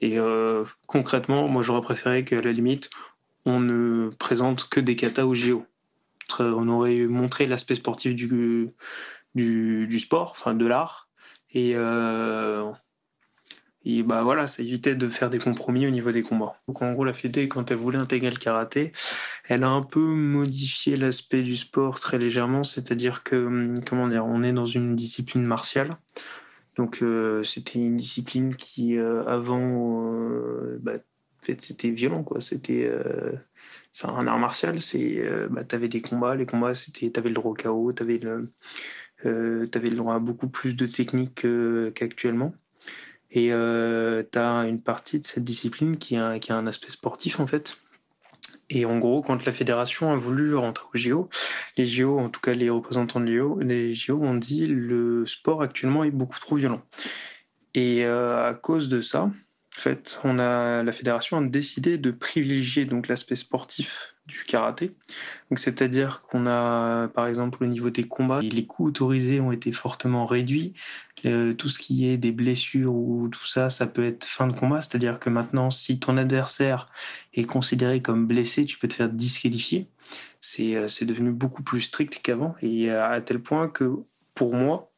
[0.00, 2.90] Et euh, concrètement, moi, j'aurais préféré qu'à la limite,
[3.46, 5.64] on ne présente que des katas au JO.
[6.38, 8.68] On aurait montré l'aspect sportif du,
[9.34, 11.08] du, du sport, enfin de l'art.
[11.52, 12.68] Et euh,
[13.84, 16.54] et bah voilà, ça évitait de faire des compromis au niveau des combats.
[16.68, 18.92] Donc en gros, la Fédé, quand elle voulait intégrer le karaté,
[19.48, 24.24] elle a un peu modifié l'aspect du sport très légèrement, c'est-à-dire que, hum, comment dire,
[24.26, 25.90] on est dans une discipline martiale.
[26.76, 30.94] Donc euh, c'était une discipline qui, euh, avant, euh, bah,
[31.42, 32.40] c'était violent, quoi.
[32.40, 32.90] C'était
[34.02, 37.54] un art martial, c'est, bah, t'avais des combats, les combats, c'était, t'avais le droit au
[37.54, 38.18] chaos, t'avais
[39.18, 42.54] t'avais le droit à beaucoup plus de techniques que- qu'actuellement.
[43.34, 47.46] Et euh, tu as une partie de cette discipline qui a, un aspect sportif en
[47.46, 47.76] fait.
[48.70, 51.28] Et en gros, quand la fédération a voulu rentrer au JO,
[51.76, 55.62] les JO, en tout cas les représentants de JO, les JO ont dit le sport
[55.62, 56.80] actuellement est beaucoup trop violent.
[57.74, 59.32] Et euh, à cause de ça, en
[59.80, 64.94] fait, on a, la fédération a décidé de privilégier donc l'aspect sportif du karaté.
[65.50, 69.72] Donc c'est-à-dire qu'on a, par exemple, au niveau des combats, les coups autorisés ont été
[69.72, 70.74] fortement réduits.
[71.26, 74.52] Euh, tout ce qui est des blessures ou tout ça, ça peut être fin de
[74.52, 74.80] combat.
[74.80, 76.90] C'est-à-dire que maintenant, si ton adversaire
[77.32, 79.88] est considéré comme blessé, tu peux te faire disqualifier.
[80.40, 82.54] C'est euh, devenu beaucoup plus strict qu'avant.
[82.60, 83.90] Et euh, à tel point que,
[84.34, 84.92] pour moi,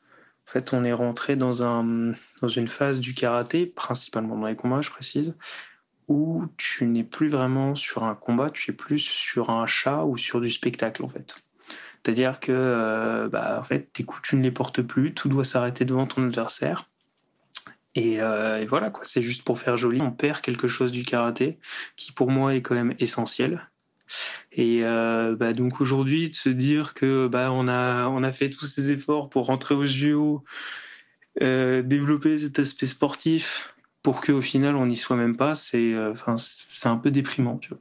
[0.49, 4.57] en fait, on est rentré dans, un, dans une phase du karaté, principalement dans les
[4.57, 5.37] combats, je précise,
[6.09, 10.17] où tu n'es plus vraiment sur un combat, tu es plus sur un chat ou
[10.17, 11.46] sur du spectacle, en fait.
[12.03, 15.45] C'est-à-dire que, euh, bah, en fait, tes coups, tu ne les portes plus, tout doit
[15.45, 16.89] s'arrêter devant ton adversaire.
[17.95, 20.01] Et, euh, et voilà, quoi, c'est juste pour faire joli.
[20.03, 21.59] On perd quelque chose du karaté
[21.97, 23.69] qui, pour moi, est quand même essentiel.
[24.53, 28.51] Et euh, bah, donc aujourd'hui, de se dire que bah, on, a, on a fait
[28.51, 30.45] tous ces efforts pour rentrer au JO,
[31.41, 33.75] développer cet aspect sportif
[34.07, 36.15] pour qu'au final on n'y soit même pas, c'est euh,
[36.85, 37.59] un peu déprimant.
[37.59, 37.79] Tu vois.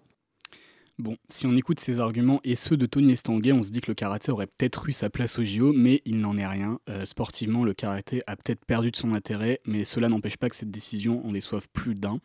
[0.98, 3.92] Bon, si on écoute ces arguments et ceux de Tony Estanguet, on se dit que
[3.92, 6.80] le karaté aurait peut-être eu sa place au JO, mais il n'en est rien.
[6.88, 10.56] Euh, sportivement, le karaté a peut-être perdu de son intérêt, mais cela n'empêche pas que
[10.56, 12.22] cette décision en déçoive plus d'un.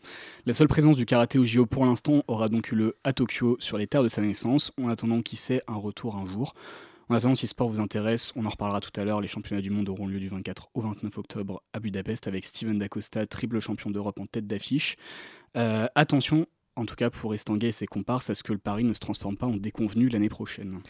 [0.46, 3.56] La seule présence du karaté au JO pour l'instant aura donc eu lieu à Tokyo,
[3.58, 6.54] sur les terres de sa naissance, en attendant qui sait un retour un jour.
[7.08, 9.20] En attendant, si sport vous intéresse, on en reparlera tout à l'heure.
[9.20, 12.78] Les championnats du monde auront lieu du 24 au 29 octobre à Budapest avec Steven
[12.78, 14.94] Dacosta, triple champion d'Europe en tête d'affiche.
[15.56, 16.46] Euh, attention,
[16.80, 19.00] en tout cas pour Estanguet et ses comparses, à ce que le pari ne se
[19.00, 20.80] transforme pas en déconvenu l'année prochaine.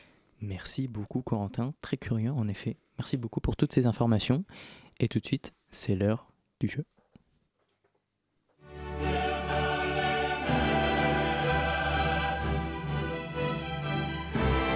[0.41, 2.77] Merci beaucoup Corentin, très curieux en effet.
[2.99, 4.45] Merci beaucoup pour toutes ces informations.
[5.01, 6.85] Et tout de suite, c'est l'heure du jeu.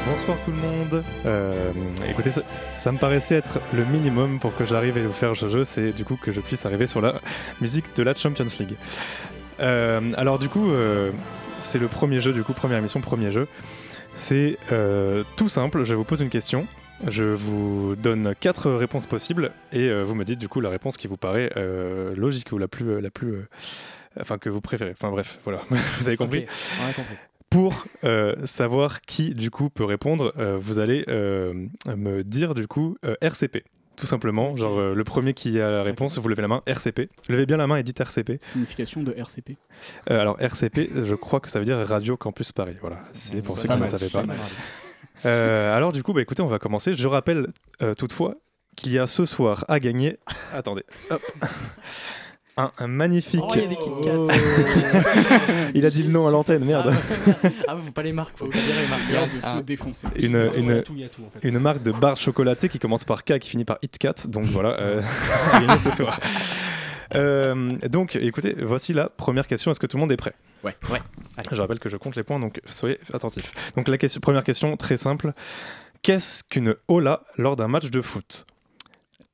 [0.06, 1.04] Bonsoir tout le monde.
[1.26, 1.72] Euh,
[2.08, 2.42] écoutez, ça,
[2.74, 5.92] ça me paraissait être le minimum pour que j'arrive à vous faire ce jeu, c'est
[5.92, 7.20] du coup que je puisse arriver sur la
[7.60, 8.76] musique de la Champions League.
[9.60, 11.10] Euh, alors du coup, euh,
[11.58, 13.48] c'est le premier jeu, du coup, première émission, premier jeu.
[14.14, 16.66] C'est euh, tout simple, je vous pose une question,
[17.08, 20.96] je vous donne quatre réponses possibles et euh, vous me dites du coup la réponse
[20.96, 23.00] qui vous paraît euh, logique ou la plus...
[23.00, 23.46] la plus
[24.20, 24.92] Enfin, que vous préférez.
[24.92, 25.60] Enfin bref, voilà.
[25.98, 26.46] vous avez compris
[26.80, 27.16] on a compris.
[27.50, 27.84] pour
[28.44, 33.64] savoir qui du coup peut répondre, vous allez me dire du coup RCP.
[33.96, 37.08] Tout simplement, genre euh, le premier qui a la réponse, vous levez la main, RCP.
[37.28, 38.38] Levez bien la main et dites RCP.
[38.40, 39.56] Signification de RCP.
[40.10, 42.76] Euh, alors RCP, je crois que ça veut dire Radio Campus Paris.
[42.80, 44.24] Voilà, c'est pour ceux qui ne savaient pas.
[45.26, 46.92] Euh, alors du coup, bah, écoutez, on va commencer.
[46.92, 47.46] Je rappelle
[47.96, 48.34] toutefois
[48.76, 50.18] qu'il y a ce soir à gagner.
[50.52, 51.22] Attendez, hop.
[52.56, 53.42] Un, un magnifique.
[53.42, 54.12] Oh, il y a des Kit Kat.
[54.16, 54.28] Oh.
[55.74, 56.94] Il a dit le nom à l'antenne, merde.
[57.66, 59.08] Ah, faut pas les marques, faut dire les marques.
[59.08, 59.56] Regarde de Ah.
[59.58, 60.06] se défoncer.
[60.20, 61.46] Une, Il y a une, tout, il y a tout, en fait.
[61.48, 64.28] une marque de barre chocolatée qui commence par K et qui finit par HitKat.
[64.28, 65.02] Donc voilà, euh,
[65.82, 66.20] ce soir.
[67.16, 69.72] Euh, donc écoutez, voici la première question.
[69.72, 70.34] Est-ce que tout le monde est prêt?
[70.62, 70.76] Ouais.
[70.92, 71.00] Ouais.
[71.50, 73.52] Je rappelle que je compte les points, donc soyez attentifs.
[73.76, 75.32] Donc la question, première question, très simple.
[76.02, 78.46] Qu'est-ce qu'une hola lors d'un match de foot?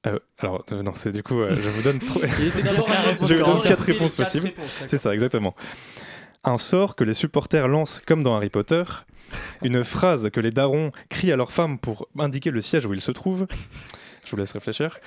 [0.06, 2.20] Euh, Alors, euh, non, c'est du coup, euh, je vous donne trop...
[2.24, 4.52] Je vous donne quatre réponses possibles.
[4.86, 5.54] C'est ça, exactement.
[6.42, 8.82] Un sort que les supporters lancent comme dans Harry Potter.
[9.62, 13.00] Une phrase que les darons crient à leurs femmes pour indiquer le siège où ils
[13.00, 13.46] se trouvent.
[14.24, 14.98] Je vous laisse réfléchir.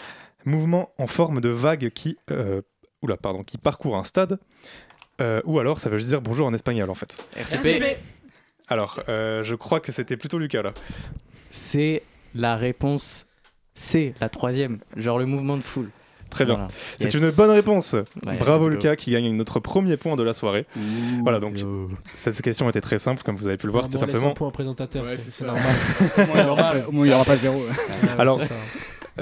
[0.46, 2.62] mouvement en forme de vague qui, euh,
[3.02, 4.38] oula, pardon, qui parcourt un stade.
[5.22, 7.24] Euh, ou alors, ça veut juste dire bonjour en espagnol en fait.
[7.36, 7.98] RCP.
[8.68, 10.74] Alors, euh, je crois que c'était plutôt Lucas là.
[11.52, 12.04] C'est
[12.36, 13.28] la réponse
[13.76, 15.90] C, la troisième, genre le mouvement de foule.
[16.30, 16.56] Très bien.
[16.56, 16.70] Voilà.
[17.00, 17.24] C'est Yes.
[17.24, 17.94] une bonne réponse.
[18.26, 18.68] Ouais, Bravo.
[18.68, 20.66] Lucas qui gagne notre premier point de la soirée.
[21.22, 21.58] Voilà donc
[22.16, 24.34] cette question était très simple comme vous avez pu le voir, c'était simplement.
[24.34, 25.64] point présentateur, Ouais, c'est c'est c'est normal.
[26.88, 27.62] Au moins, il n'y aura pas zéro.
[28.18, 28.50] Alors, c'est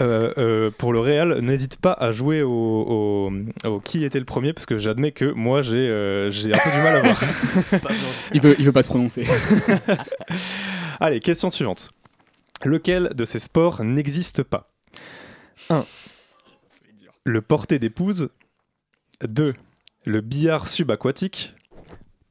[0.02, 3.32] euh, euh, pour le Real, n'hésite pas à jouer au, au-
[3.70, 6.70] au qui était le premier parce que j'admets que moi j'ai euh, j'ai un peu
[6.72, 7.22] du mal à voir.
[8.34, 9.26] Il veut, il veut pas se prononcer.
[11.02, 11.90] Allez, question suivante.
[12.64, 14.72] Lequel de ces sports n'existe pas?
[15.70, 15.86] 1.
[17.24, 18.30] Le porté d'épouse.
[19.24, 19.54] 2.
[20.06, 21.56] Le billard subaquatique.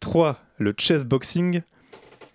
[0.01, 0.41] 3.
[0.59, 1.63] Le chess boxing.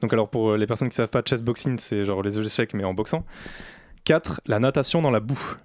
[0.01, 2.73] Donc alors pour euh, les personnes qui savent pas, chess boxing c'est genre les échecs
[2.73, 3.25] mais en boxant.
[4.03, 4.41] 4.
[4.45, 5.57] La natation dans la boue.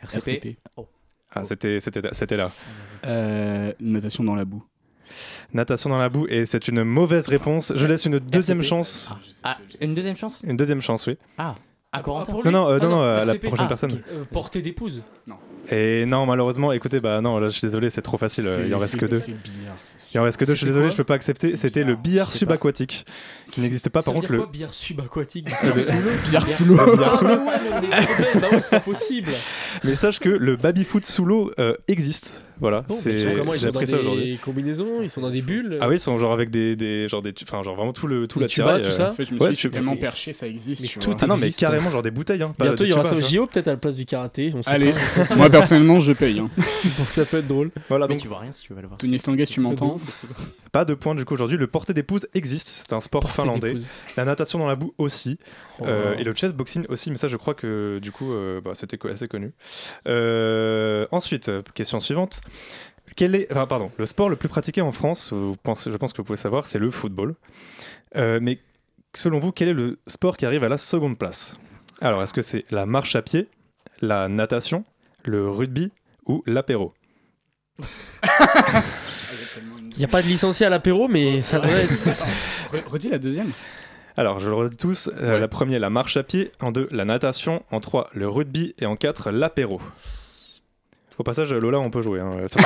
[0.00, 0.58] RCP.
[1.30, 2.50] Ah c'était c'était c'était là.
[3.04, 4.64] Euh, natation dans la boue.
[5.52, 7.72] Natation dans la boue et c'est une mauvaise réponse.
[7.76, 8.68] Je laisse une deuxième RCP.
[8.68, 9.10] chance.
[9.42, 11.16] Ah, une deuxième chance Une deuxième chance, oui.
[11.38, 11.54] Ah,
[11.92, 12.32] à Corentin.
[12.32, 13.46] pour Non, non, euh, Ah non, non, à la RCP.
[13.48, 13.92] prochaine Ah, personne.
[13.92, 13.98] ok.
[14.12, 15.02] Euh, portée d'épouse.
[15.68, 18.72] Et non, malheureusement, écoutez, bah non, là je suis désolé, c'est trop facile, euh, il
[18.72, 19.20] en reste que deux.
[20.14, 21.56] Il en reste que deux, je suis C'était désolé, quoi je peux pas accepter.
[21.56, 23.04] C'était le billard subaquatique,
[23.50, 24.00] qui n'existe pas.
[24.00, 26.76] Ça Par veut contre, dire le, quoi, billard subaquatique le- Billard sous l'eau.
[26.86, 27.40] le billard sous Ah l'eau.
[27.46, 28.40] ouais, mais on est problème.
[28.42, 29.32] Bah ouais, c'est pas possible.
[29.82, 32.44] Mais sache que le baby-foot sous l'eau euh, existe.
[32.60, 33.38] Voilà, Bon, mais ils sont c'est.
[33.38, 34.32] comment Ils sont dans aujourd'hui.
[34.32, 35.76] des combinaisons, ils sont dans des bulles.
[35.80, 38.26] Ah oui, ils sont genre avec des, des genre des, enfin genre vraiment tout le
[38.26, 38.90] tout la tubas, tout euh.
[38.90, 40.80] ça En fait, je me Ouais, suis c'est tellement perché, ça existe.
[40.82, 41.18] Mais tu tout vois.
[41.22, 42.42] Ah non, mais carrément genre des bouteilles.
[42.42, 43.20] Hein, pas Bientôt, il y aura ça au.
[43.20, 44.52] JO, peut-être à la place du karaté.
[44.54, 44.92] On sait Allez,
[45.28, 45.34] pas.
[45.36, 46.38] moi personnellement, je paye.
[46.38, 46.48] hein.
[46.98, 47.70] Donc ça peut être drôle.
[47.88, 48.98] Voilà, Mais donc tu vois rien si tu veux le voir.
[48.98, 49.98] Tony Stanguet, tu m'entends
[50.72, 51.56] pas de point du coup aujourd'hui.
[51.58, 53.74] Le porté d'épouse existe, c'est un sport finlandais.
[54.16, 55.38] La natation dans la boue aussi.
[55.78, 55.84] Oh.
[55.86, 58.70] Euh, et le chess boxing aussi, mais ça je crois que du coup euh, bah,
[58.74, 59.52] c'était assez connu.
[60.08, 62.40] Euh, ensuite, euh, question suivante.
[63.16, 66.12] Quel est, enfin, pardon, le sport le plus pratiqué en France, vous pensez, je pense
[66.12, 67.34] que vous pouvez savoir, c'est le football.
[68.16, 68.58] Euh, mais
[69.14, 71.56] selon vous, quel est le sport qui arrive à la seconde place?
[72.02, 73.48] Alors, est-ce que c'est la marche à pied,
[74.02, 74.84] la natation,
[75.24, 75.90] le rugby
[76.26, 76.92] ou l'apéro?
[79.92, 81.90] Il n'y a pas de licencié à l'apéro, mais ça doit être.
[82.72, 83.50] Re- Redis la deuxième.
[84.18, 85.08] Alors, je le redis tous.
[85.08, 85.40] euh, Ouais.
[85.40, 86.50] La première, la marche à pied.
[86.60, 87.62] En deux, la natation.
[87.70, 88.74] En trois, le rugby.
[88.78, 89.80] Et en quatre, l'apéro.
[91.18, 92.20] Au passage, Lola, on peut jouer.
[92.20, 92.60] hein, jeu.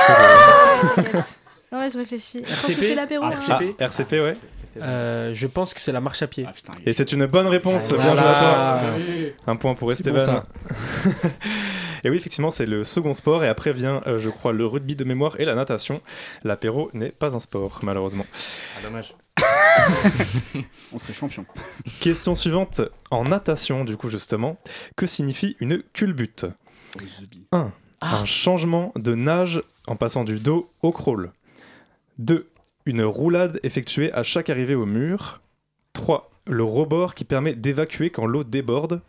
[1.71, 2.43] Non, mais je réfléchis.
[2.45, 2.75] Je pense RCP?
[2.79, 3.23] que c'est l'apéro.
[3.25, 3.39] Ah, hein.
[3.49, 3.81] ah, RCP.
[3.81, 4.37] RCP, ouais.
[4.77, 6.45] Euh, je pense que c'est la marche à pied.
[6.47, 6.71] Ah putain.
[6.85, 7.93] Et c'est une bonne réponse.
[7.93, 8.81] Bien joué à toi.
[9.47, 10.43] Un point pour bon, Esteban.
[12.03, 13.43] et oui, effectivement, c'est le second sport.
[13.43, 16.01] Et après vient, euh, je crois, le rugby de mémoire et la natation.
[16.43, 18.25] L'apéro n'est pas un sport, malheureusement.
[18.77, 19.15] Ah, dommage.
[20.93, 21.45] On serait champion.
[21.99, 22.81] Question suivante.
[23.11, 24.57] En natation, du coup, justement,
[24.95, 26.45] que signifie une culbute?
[28.01, 28.19] Ah.
[28.19, 31.31] Un changement de nage en passant du dos au crawl.
[32.19, 32.47] 2.
[32.85, 35.41] Une roulade effectuée à chaque arrivée au mur.
[35.93, 36.31] 3.
[36.47, 39.01] Le rebord qui permet d'évacuer quand l'eau déborde.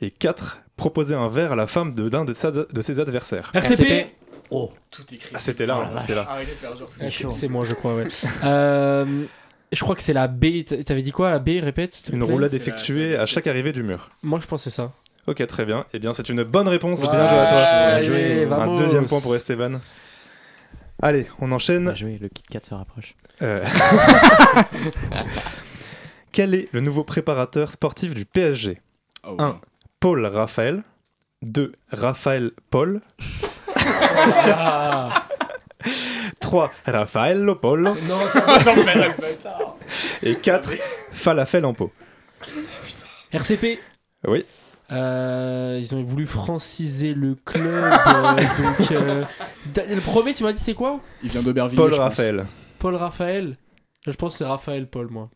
[0.00, 0.60] Et 4.
[0.76, 3.50] Proposer un verre à la femme de l'un de, ses adversaires.
[3.54, 4.06] RCP
[4.50, 5.30] Oh, Tout écrit.
[5.34, 6.00] Ah, c'était là, Oh hein, vache.
[6.02, 6.28] c'était là.
[6.28, 8.08] Ah, c'est- moi, je crois, ouais.
[8.44, 9.24] Euh,
[9.70, 10.64] je crois que c'est la B.
[10.66, 11.94] T'a- T'avais dit quoi, la B Répète.
[11.94, 14.10] s'il te Une roulade effectuée la- à chaque arrivée du mur.
[14.22, 14.92] Moi, je c'est ça.
[15.26, 15.84] Ok, très bien.
[15.92, 17.02] Eh bien, c'est une bonne réponse.
[17.02, 17.98] Ouais, bien joué à toi.
[17.98, 18.44] bien joué.
[18.50, 19.80] Un deuxième point pour Esteban.
[21.00, 21.84] Allez, on enchaîne.
[21.84, 23.14] bien joué, le Kit Kat se rapproche.
[23.42, 23.64] Euh,
[26.32, 28.80] Quel est le nouveau préparateur sportif du PSG
[29.26, 29.60] Oh, Un.
[30.00, 30.82] Paul Raphaël.
[31.42, 31.72] 2.
[31.92, 33.00] Raphaël Paul.
[36.40, 36.72] 3.
[36.86, 37.82] Raffaello Paul.
[37.82, 37.94] Non,
[38.34, 38.58] pas
[40.22, 40.74] Et 4.
[41.12, 41.92] Falafel en pot.
[43.32, 43.78] RCP
[44.26, 44.44] Oui.
[44.92, 47.64] Euh, ils ont voulu franciser le club.
[47.64, 49.24] euh, donc, euh,
[49.76, 51.00] le premier, tu m'as dit c'est quoi?
[51.22, 51.76] Il vient d'Aubervilliers.
[51.82, 51.98] Paul pense.
[52.00, 52.46] Raphaël.
[52.78, 53.56] Paul Raphaël?
[54.06, 55.30] Je pense que c'est Raphaël Paul, moi.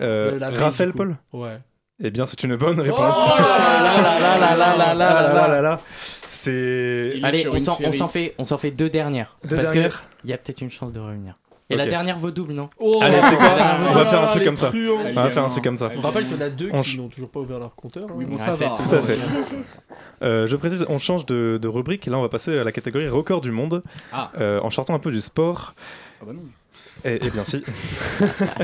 [0.00, 0.92] Euh, Euh, Raphaël.
[0.92, 1.16] Paul?
[1.32, 1.58] Ouais.
[2.02, 3.16] Eh bien, c'est une bonne réponse.
[3.16, 5.80] Oh là là là là là là là Ah là là là.
[6.28, 7.12] C'est.
[7.16, 9.38] Il Allez, on s'en, fait, on s'en fait deux dernières.
[9.48, 11.38] Deux parce dernières qu'il y a peut-être une chance de revenir.
[11.74, 14.22] Et la dernière vaut double, non Oh, Allez, tu sais quoi là On va faire
[14.22, 14.68] un truc comme ça.
[14.68, 15.00] truands.
[15.06, 15.90] On va faire un truc comme ça.
[15.96, 18.04] On rappelle qu'il y en a deux On qui n'ont toujours pas ouvert leur compteur.
[18.08, 18.14] hein.
[18.16, 18.70] Oui, bon, Ah, ça c'est va.
[18.76, 19.18] Tout à fait.
[20.22, 22.06] Euh, je précise, on change de, de rubrique.
[22.06, 23.82] Là, on va passer à la catégorie record du monde.
[24.12, 24.30] Ah.
[24.40, 25.74] Euh, en sortant un peu du sport.
[26.22, 26.40] Ah bah non.
[27.04, 27.62] Eh, eh bien, si.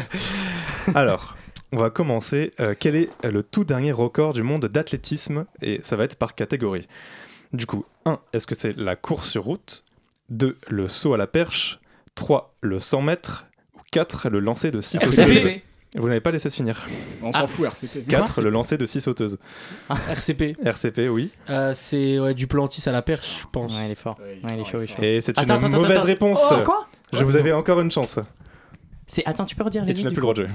[0.95, 1.37] Alors,
[1.73, 2.51] on va commencer.
[2.61, 5.45] Euh, quel est le tout dernier record du monde d'athlétisme?
[5.63, 6.89] Et ça va être par catégorie.
[7.53, 8.19] Du coup, 1.
[8.33, 9.85] Est-ce que c'est la course sur route?
[10.31, 10.57] 2.
[10.69, 11.79] Le saut à la perche?
[12.15, 12.57] 3.
[12.61, 14.29] Le 100 mètres Ou 4.
[14.29, 15.29] Le lancer de 6 au RCP.
[15.41, 15.63] sommet
[15.97, 16.87] Vous n'avez pas laissé de finir.
[17.23, 17.47] On s'en Ah.
[17.47, 18.07] fout, RCP.
[18.09, 18.43] 4.
[18.43, 19.39] Le lancer de 6 sauteuses.
[20.09, 20.55] RCP.
[20.65, 21.31] RCP, oui.
[21.49, 23.73] Euh, c'est ouais, du plantis à la perche, je pense.
[23.75, 24.19] Ouais, il est fort.
[24.21, 25.03] Ouais, il Ouais, il est chaud, il est chaud.
[25.03, 26.07] Et c'est une attends, mauvaise attends.
[26.07, 26.45] réponse.
[26.53, 28.19] Oh, quoi Je vous avais encore une chance.
[29.07, 30.55] C'est attends, tu peux redire les Et tu autres n'as plus le droit de jouer.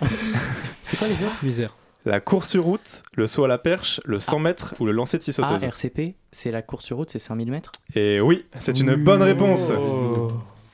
[0.82, 1.76] C'est quoi les autres Misère.
[2.06, 5.18] La course sur route, le saut à la perche, le 100 mètres ou le lancer
[5.18, 5.64] de 6 Ah, sauteuses.
[5.64, 7.72] RCP, c'est la course sur route, c'est 5000 mètres?
[7.94, 9.70] Et oui, c'est une bonne réponse.
[9.76, 10.28] Oh.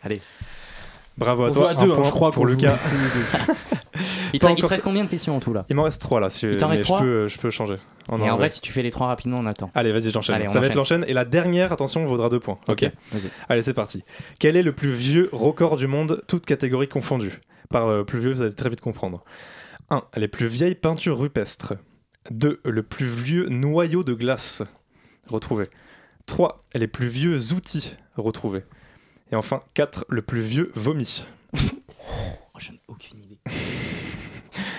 [0.07, 0.21] Allez.
[1.19, 1.63] Bravo à On toi.
[1.63, 2.79] joue à deux, un hein, point je crois pour Lucas.
[4.35, 6.21] Il te, il te reste combien de questions en tout là Il m'en reste 3
[6.21, 6.29] là.
[6.29, 7.79] Si Il t'en je trois peux, je peux changer.
[8.09, 8.37] En Et en vrai.
[8.37, 9.71] vrai, si tu fais les trois rapidement, on attend.
[9.75, 10.47] Allez, vas-y, j'enchaîne.
[10.49, 11.01] Ça va être enchaîne.
[11.01, 11.05] l'enchaîne.
[11.09, 12.59] Et la dernière, attention, vaudra 2 points.
[12.69, 12.83] Ok.
[12.83, 13.31] vas-y.
[13.49, 14.05] Allez, c'est parti.
[14.39, 17.41] Quel est le plus vieux record du monde, toutes catégories confondues
[17.71, 19.25] Par euh, plus vieux, vous allez très vite comprendre.
[19.89, 20.03] 1.
[20.17, 21.73] Les plus vieilles peintures rupestres.
[22.31, 22.61] 2.
[22.65, 24.63] Le plus vieux noyau de glace
[25.29, 25.65] retrouvé.
[26.27, 26.63] 3.
[26.75, 28.65] Les plus vieux outils retrouvés.
[29.33, 30.05] Et enfin, 4.
[30.09, 31.27] Le plus vieux vomi.
[31.55, 33.39] Oh, j'en ai aucune idée.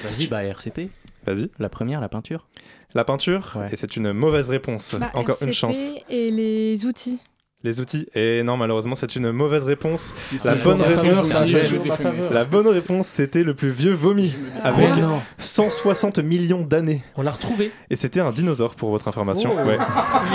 [0.03, 0.89] Vas-y, bah RCP.
[1.25, 1.49] Vas-y.
[1.59, 2.47] La première, la peinture.
[2.93, 3.69] La peinture, Ouais.
[3.71, 4.95] et c'est une mauvaise réponse.
[4.95, 5.77] Bah, Encore une chance.
[6.09, 7.19] Et les outils.
[7.63, 10.13] Les outils, et non, malheureusement, c'est une mauvaise réponse.
[10.19, 12.33] Si, La si, bonne réponse, si.
[12.33, 12.67] La bonne
[13.01, 15.21] c'était le plus vieux vomi, avec Oh non.
[15.39, 17.03] 160 millions d'années.
[17.15, 17.71] On l'a retrouvé.
[17.89, 19.53] Et c'était un dinosaure, pour votre information.
[19.57, 19.67] Oh.
[19.67, 19.77] Ouais.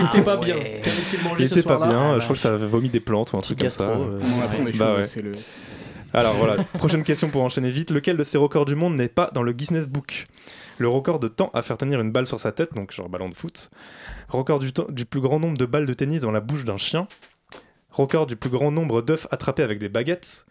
[0.01, 0.57] Il était pas bien.
[0.57, 0.83] Ouais.
[1.39, 3.41] Il était pas bien, Ah, je crois que ça avait vomi des plantes ou un
[3.41, 3.85] Petit truc comme ça.
[3.85, 5.23] euh, On apprend Bah choses, ouais.
[5.23, 5.33] le.
[6.15, 7.91] Alors voilà, prochaine question pour enchaîner vite.
[7.93, 10.25] Lequel de ces records du monde n'est pas dans le Guinness Book?
[10.83, 13.29] Le record de temps à faire tenir une balle sur sa tête, donc genre ballon
[13.29, 13.71] de foot.
[14.29, 16.77] Record du, temps- du plus grand nombre de balles de tennis dans la bouche d'un
[16.77, 17.07] chien.
[17.91, 20.45] Record du plus grand nombre d'œufs attrapés avec des baguettes.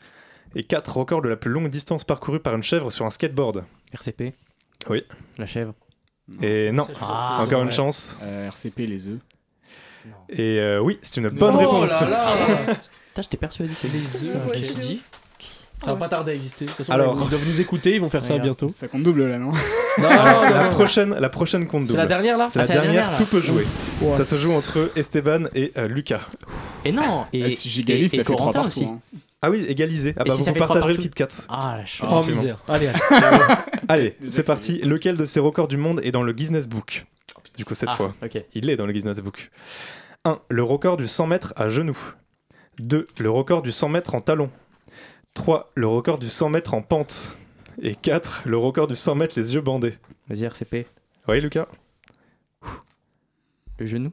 [0.55, 3.65] Et 4 records de la plus longue distance parcourue par une chèvre sur un skateboard.
[3.93, 4.33] RCP.
[4.89, 5.03] Oui.
[5.37, 5.73] La chèvre.
[6.41, 8.17] Et non, Ah, encore une chance.
[8.23, 9.19] Euh, RCP, les œufs.
[10.29, 11.99] Et euh, oui, c'est une bonne Oh réponse.
[12.01, 12.35] là là.
[13.09, 15.01] Putain, j'étais persuadé c'est Les œufs, je dit.
[15.83, 16.65] Ça va pas tarder à exister.
[16.65, 18.71] De toute façon, Alors- ils doivent nous écouter, ils vont faire ça bientôt.
[18.75, 19.51] Ça compte double là, non
[19.97, 20.69] Non, Alors, non, la, non.
[20.71, 21.97] prochaine, la prochaine compte C'est double.
[21.99, 23.63] la dernière là C'est la Ah, c'est la dernière, dernière, tout peut jouer.
[24.17, 26.21] Ça se joue entre Esteban et euh, Lucas.
[26.85, 27.25] Et non.
[27.33, 28.67] Et, Ah, Si j'égalise, et- ça fait 3 Corentin partout.
[28.67, 28.85] aussi.
[28.85, 28.99] hein.
[29.43, 30.13] Ah oui, égalisé.
[30.17, 31.27] Ah Et bah si vous partagerez le Kit Kat.
[31.49, 32.25] Ah la chance.
[32.27, 32.59] Oh misère.
[32.67, 32.89] Allez,
[33.87, 34.15] allez.
[34.29, 34.79] C'est parti.
[34.83, 37.05] Lequel de ces records du monde est dans le Guinness Book
[37.57, 38.13] Du coup, cette Ah, fois.
[38.23, 38.43] Ok.
[38.53, 39.49] Il est dans le Guinness Book.
[40.25, 40.37] 1.
[40.49, 41.97] Le record du 100 mètres à genoux.
[42.79, 43.07] 2.
[43.19, 44.51] Le record du 100 mètres en talon.
[45.33, 45.71] 3.
[45.75, 47.35] Le record du 100 mètres en pente.
[47.81, 48.43] Et 4.
[48.45, 49.97] Le record du 100 mètres les yeux bandés.
[50.27, 50.85] Vas-y RCP.
[51.27, 51.67] Oui, Lucas
[53.77, 54.11] Le genou.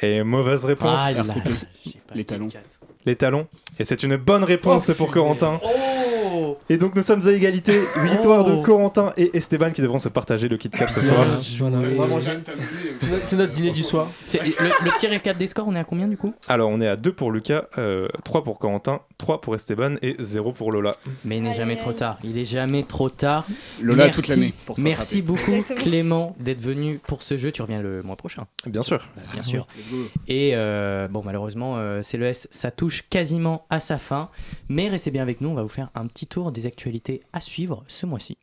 [0.00, 1.00] Et mauvaise réponse.
[1.02, 1.66] Ah, il a- RCP.
[2.14, 2.48] Les le talons.
[3.04, 3.48] Les talons.
[3.78, 5.58] Et c'est une bonne réponse pour Corentin.
[5.62, 5.68] Oh
[6.68, 7.72] Et donc nous sommes à égalité.
[8.02, 8.62] Victoire de Oh.
[8.62, 11.26] Corentin et Esteban qui devront se partager le Kit Kat ce soir.
[11.58, 12.20] Voilà.
[13.24, 14.08] C'est notre- dîner du soir.
[14.26, 16.80] C'est- Le, le petit récap des scores, on est à combien du coup Alors on
[16.80, 20.72] est à 2 pour Lucas, euh, 3 pour Corentin, 3 pour Esteban et 0 pour
[20.72, 20.96] Lola.
[21.24, 22.18] Mais il n'est jamais trop tard.
[22.24, 23.46] Il est jamais trop tard.
[23.80, 24.20] Lola Merci.
[24.20, 25.80] toute l'année pour se Merci beaucoup Exactement.
[25.90, 27.50] Clément d'être venu pour ce jeu.
[27.52, 29.06] Tu reviens le mois prochain, Bien sûr.
[29.32, 29.66] bien sûr.
[29.66, 29.78] rattraper.
[29.80, 30.20] Let's go.
[30.28, 34.28] Et euh, bon, malheureusement, euh, CLES, ça touche quasiment à sa fin.
[34.68, 37.40] Mais restez bien avec nous, on va vous faire un petit tour des actualités à
[37.40, 38.38] suivre ce mois-ci.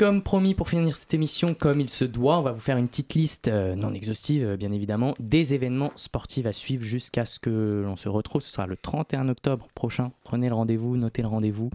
[0.00, 2.88] Comme promis pour finir cette émission comme il se doit, on va vous faire une
[2.88, 7.38] petite liste euh, non exhaustive euh, bien évidemment des événements sportifs à suivre jusqu'à ce
[7.38, 8.40] que l'on se retrouve.
[8.40, 10.10] Ce sera le 31 octobre prochain.
[10.24, 11.68] Prenez le rendez-vous, notez le rendez-vous.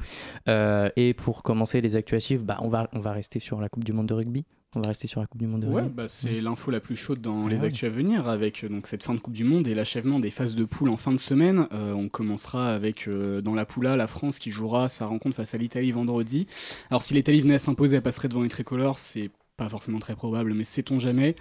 [0.47, 4.08] Euh, et pour commencer les actus bah, on va rester sur la Coupe du Monde
[4.08, 4.43] de rugby.
[4.78, 6.97] On va rester sur la Coupe du Monde de Ouais, bah, c'est l'info la plus
[6.97, 7.67] chaude dans les Ouais.
[7.67, 10.32] actus à venir avec euh, donc cette fin de Coupe du Monde et l'achèvement des
[10.32, 11.67] phases de poule en fin de semaine.
[11.71, 15.38] Euh, on commencera avec euh, dans la poule A la France qui jouera sa rencontre
[15.38, 16.45] face à l'Italie vendredi.
[16.89, 20.15] Alors si l'Italie venait à s'imposer, elle passerait devant les tricolores, c'est pas forcément très
[20.15, 21.36] probable, mais sait-on jamais.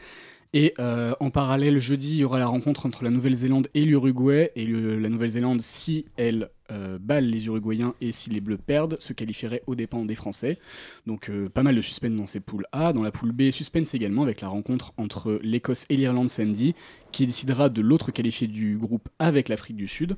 [0.56, 4.52] Et euh, en parallèle, jeudi, il y aura la rencontre entre la Nouvelle-Zélande et l'Uruguay.
[4.54, 9.12] Et la Nouvelle-Zélande, si elle euh, balle les Uruguayens et si les Bleus perdent, se
[9.12, 10.60] qualifierait aux dépens des Français.
[11.06, 12.92] Donc euh, pas mal de suspense dans ces poules A.
[12.92, 16.76] Dans la poule B, suspense également avec la rencontre entre l'Écosse et l'Irlande samedi,
[17.10, 20.16] qui décidera de l'autre qualifié du groupe avec l'Afrique du Sud.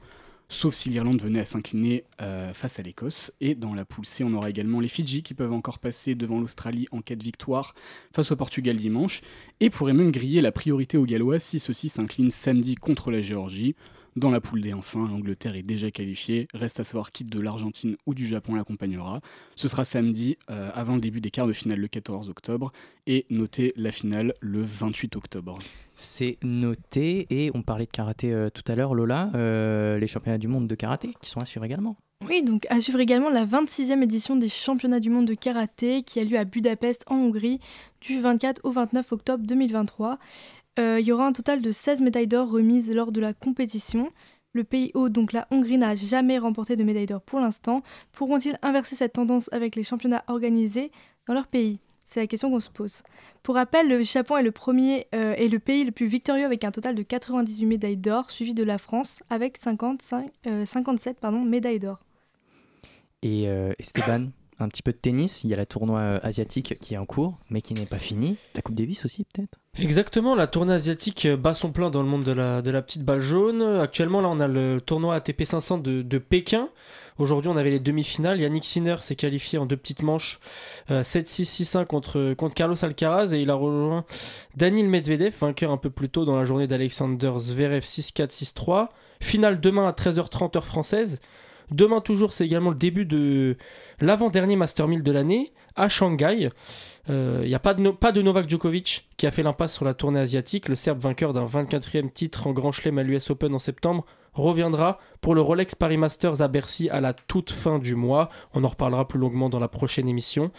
[0.49, 3.33] Sauf si l'Irlande venait à s'incliner euh, face à l'Écosse.
[3.41, 6.39] Et dans la poule C, on aura également les Fidji qui peuvent encore passer devant
[6.39, 7.75] l'Australie en cas de victoire
[8.15, 9.23] face au Portugal dimanche.
[9.59, 13.75] Et pourraient même griller la priorité aux Gallois si ceux-ci s'inclinent samedi contre la Géorgie.
[14.17, 16.49] Dans la poule D, enfin, l'Angleterre est déjà qualifiée.
[16.55, 19.21] Reste à savoir qui de l'Argentine ou du Japon l'accompagnera.
[19.57, 22.73] Ce sera samedi, euh, avant le début des quarts de finale le 14 octobre.
[23.07, 25.59] Et notez la finale le 28 octobre.
[25.95, 27.27] C'est noté.
[27.29, 29.31] Et on parlait de karaté euh, tout à l'heure, Lola.
[29.35, 31.99] euh, les championnats du monde de karaté qui sont à suivre également.
[32.27, 36.21] Oui, donc à suivre également la 26e édition des championnats du monde de karaté qui
[36.21, 37.61] a lieu à Budapest en Hongrie
[38.01, 40.19] du 24 au 29 octobre 2023.
[40.79, 44.11] Euh, il y aura un total de 16 médailles d'or remises lors de la compétition.
[44.53, 47.83] Le pays hôte, donc la Hongrie, n'a jamais remporté de médaille d'or pour l'instant.
[48.13, 50.91] Pourront-ils inverser cette tendance avec les championnats organisés
[51.27, 51.79] dans leur pays?
[52.07, 53.03] C'est la question qu'on se pose.
[53.43, 56.71] Pour rappel, le Japon est le premier euh, le pays le plus victorieux avec un
[56.71, 61.81] total de 98 médailles d'or, suivi de la France avec 55, euh, 57 pardon, médailles
[61.81, 61.99] d'or.
[63.23, 64.29] Et euh, Esteban,
[64.59, 65.45] un petit peu de tennis.
[65.45, 67.99] Il y a la tournoi euh, asiatique qui est en cours, mais qui n'est pas
[67.99, 68.37] finie.
[68.55, 72.25] La Coupe Davis aussi, peut-être Exactement, la tournée asiatique bat son plein dans le monde
[72.25, 73.63] de la, de la petite balle jaune.
[73.63, 76.71] Actuellement, là, on a le tournoi ATP 500 de, Pékin.
[77.19, 78.41] Aujourd'hui, on avait les demi-finales.
[78.41, 80.41] Yannick Sinner s'est qualifié en deux petites manches,
[80.91, 84.05] euh, 7-6, 6-1 contre, contre Carlos Alcaraz, et il a rejoint
[84.57, 88.89] Daniil Medvedev, vainqueur un peu plus tôt dans la journée d'Alexander Zverev 6-4, 6-3.
[89.21, 91.21] Finale demain à 13h30 heure française.
[91.71, 93.57] Demain toujours, c'est également le début de
[94.01, 96.51] l'avant-dernier Master 1000 de l'année à Shanghai.
[97.09, 99.95] Il n'y a pas de, pas de Novak Djokovic qui a fait l'impasse sur la
[99.95, 100.69] tournée asiatique.
[100.69, 104.99] Le Serbe vainqueur d'un 24e titre en Grand Chelem à l'US Open en septembre reviendra
[105.21, 108.29] pour le Rolex Paris Masters à Bercy à la toute fin du mois.
[108.55, 110.51] On en reparlera plus longuement dans la prochaine émission.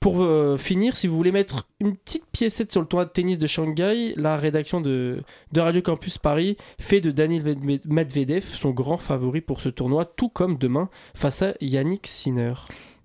[0.00, 3.36] Pour euh, finir, si vous voulez mettre une petite piécette sur le tournoi de tennis
[3.38, 5.22] de Shanghai, la rédaction de,
[5.52, 10.04] de Radio Campus Paris fait de Daniil Medve- Medvedev son grand favori pour ce tournoi,
[10.04, 12.54] tout comme demain face à Yannick Sinner.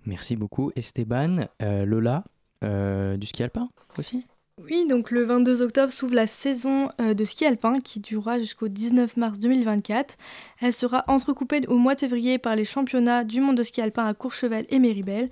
[0.06, 1.48] Merci beaucoup, Esteban.
[1.64, 2.26] Euh, Lola,
[2.64, 4.26] euh, du ski alpin aussi?
[4.64, 8.68] Oui, donc le 22 octobre s'ouvre la saison euh, de ski alpin qui durera jusqu'au
[8.68, 10.16] 19 mars 2024.
[10.62, 14.06] Elle sera entrecoupée au mois de février par les championnats du monde de ski alpin
[14.06, 15.32] à Courchevel et Méribel.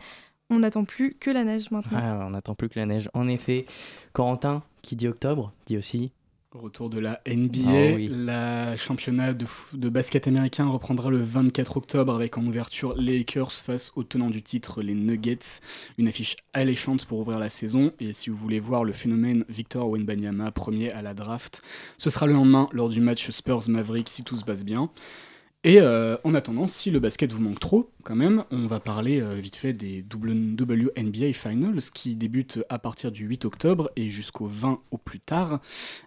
[0.52, 1.98] On n'attend plus que la neige maintenant.
[2.00, 3.10] Ah, On n'attend plus que la neige.
[3.14, 3.66] En effet,
[4.14, 6.12] Corentin, qui dit octobre, dit aussi
[6.54, 8.10] Retour de la NBA, Ah oui.
[8.12, 13.94] la championnat de basket américain reprendra le 24 octobre avec en ouverture les Lakers face
[13.96, 15.62] aux tenants du titre, les Nuggets.
[15.98, 17.94] Une affiche alléchante pour ouvrir la saison.
[18.02, 21.62] Et si vous voulez voir le phénomène Victor Wenbanyama, premier à la draft,
[21.98, 24.90] ce sera le lendemain lors du match Spurs-Mavericks si tout se passe bien.
[25.64, 29.22] Et euh, en attendant, si le basket vous manque trop, quand même, on va parler
[29.22, 34.48] euh, vite fait des WNBA Finals qui débutent à partir du 8 octobre et jusqu'au
[34.48, 35.60] 20 au plus tard.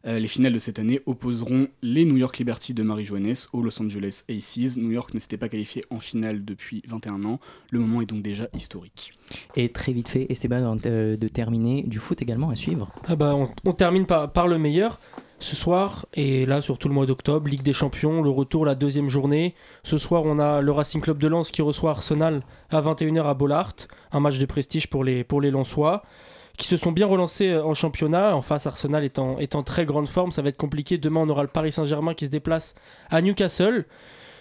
[0.07, 3.63] Euh, les finales de cette année opposeront les New York Liberty de Marie Joannes aux
[3.63, 4.77] Los Angeles Aces.
[4.77, 7.39] New York ne s'était pas qualifié en finale depuis 21 ans.
[7.71, 9.13] Le moment est donc déjà historique.
[9.55, 12.91] Et très vite fait, Esteban, de de terminer, du foot également à suivre.
[13.07, 14.99] Ah bah, on, on termine par, par le meilleur.
[15.45, 18.74] Ce soir, et là sur tout le mois d'octobre, Ligue des Champions, le retour, la
[18.74, 19.55] deuxième journée.
[19.82, 22.40] Ce soir, on a le Racing Club de Lens qui reçoit Arsenal
[22.70, 23.74] à 21h à Bollard.
[24.11, 25.42] Un match de prestige pour les, pour
[26.57, 28.34] qui se sont bien relancés euh, en championnat.
[28.34, 30.32] En face, Arsenal est en, est en très grande forme.
[30.32, 30.97] Ça va être compliqué.
[30.97, 32.74] Demain, on aura le Paris Saint-Germain qui se déplace
[33.11, 33.84] à Newcastle.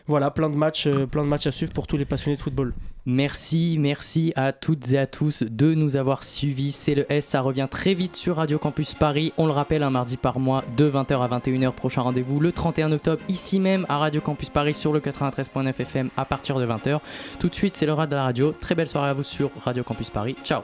[0.07, 2.41] Voilà, plein de matchs, euh, plein de matchs à suivre pour tous les passionnés de
[2.41, 2.73] football.
[3.05, 6.71] Merci, merci à toutes et à tous de nous avoir suivis.
[6.71, 9.33] C'est le S, ça revient très vite sur Radio Campus Paris.
[9.37, 11.73] On le rappelle, un mardi par mois de 20h à 21h.
[11.73, 16.09] Prochain rendez-vous le 31 octobre, ici même à Radio Campus Paris sur le 93.9 FM
[16.15, 16.99] à partir de 20h.
[17.39, 18.53] Tout de suite, c'est l'heure de la radio.
[18.53, 20.37] Très belle soirée à vous sur Radio Campus Paris.
[20.43, 20.61] Ciao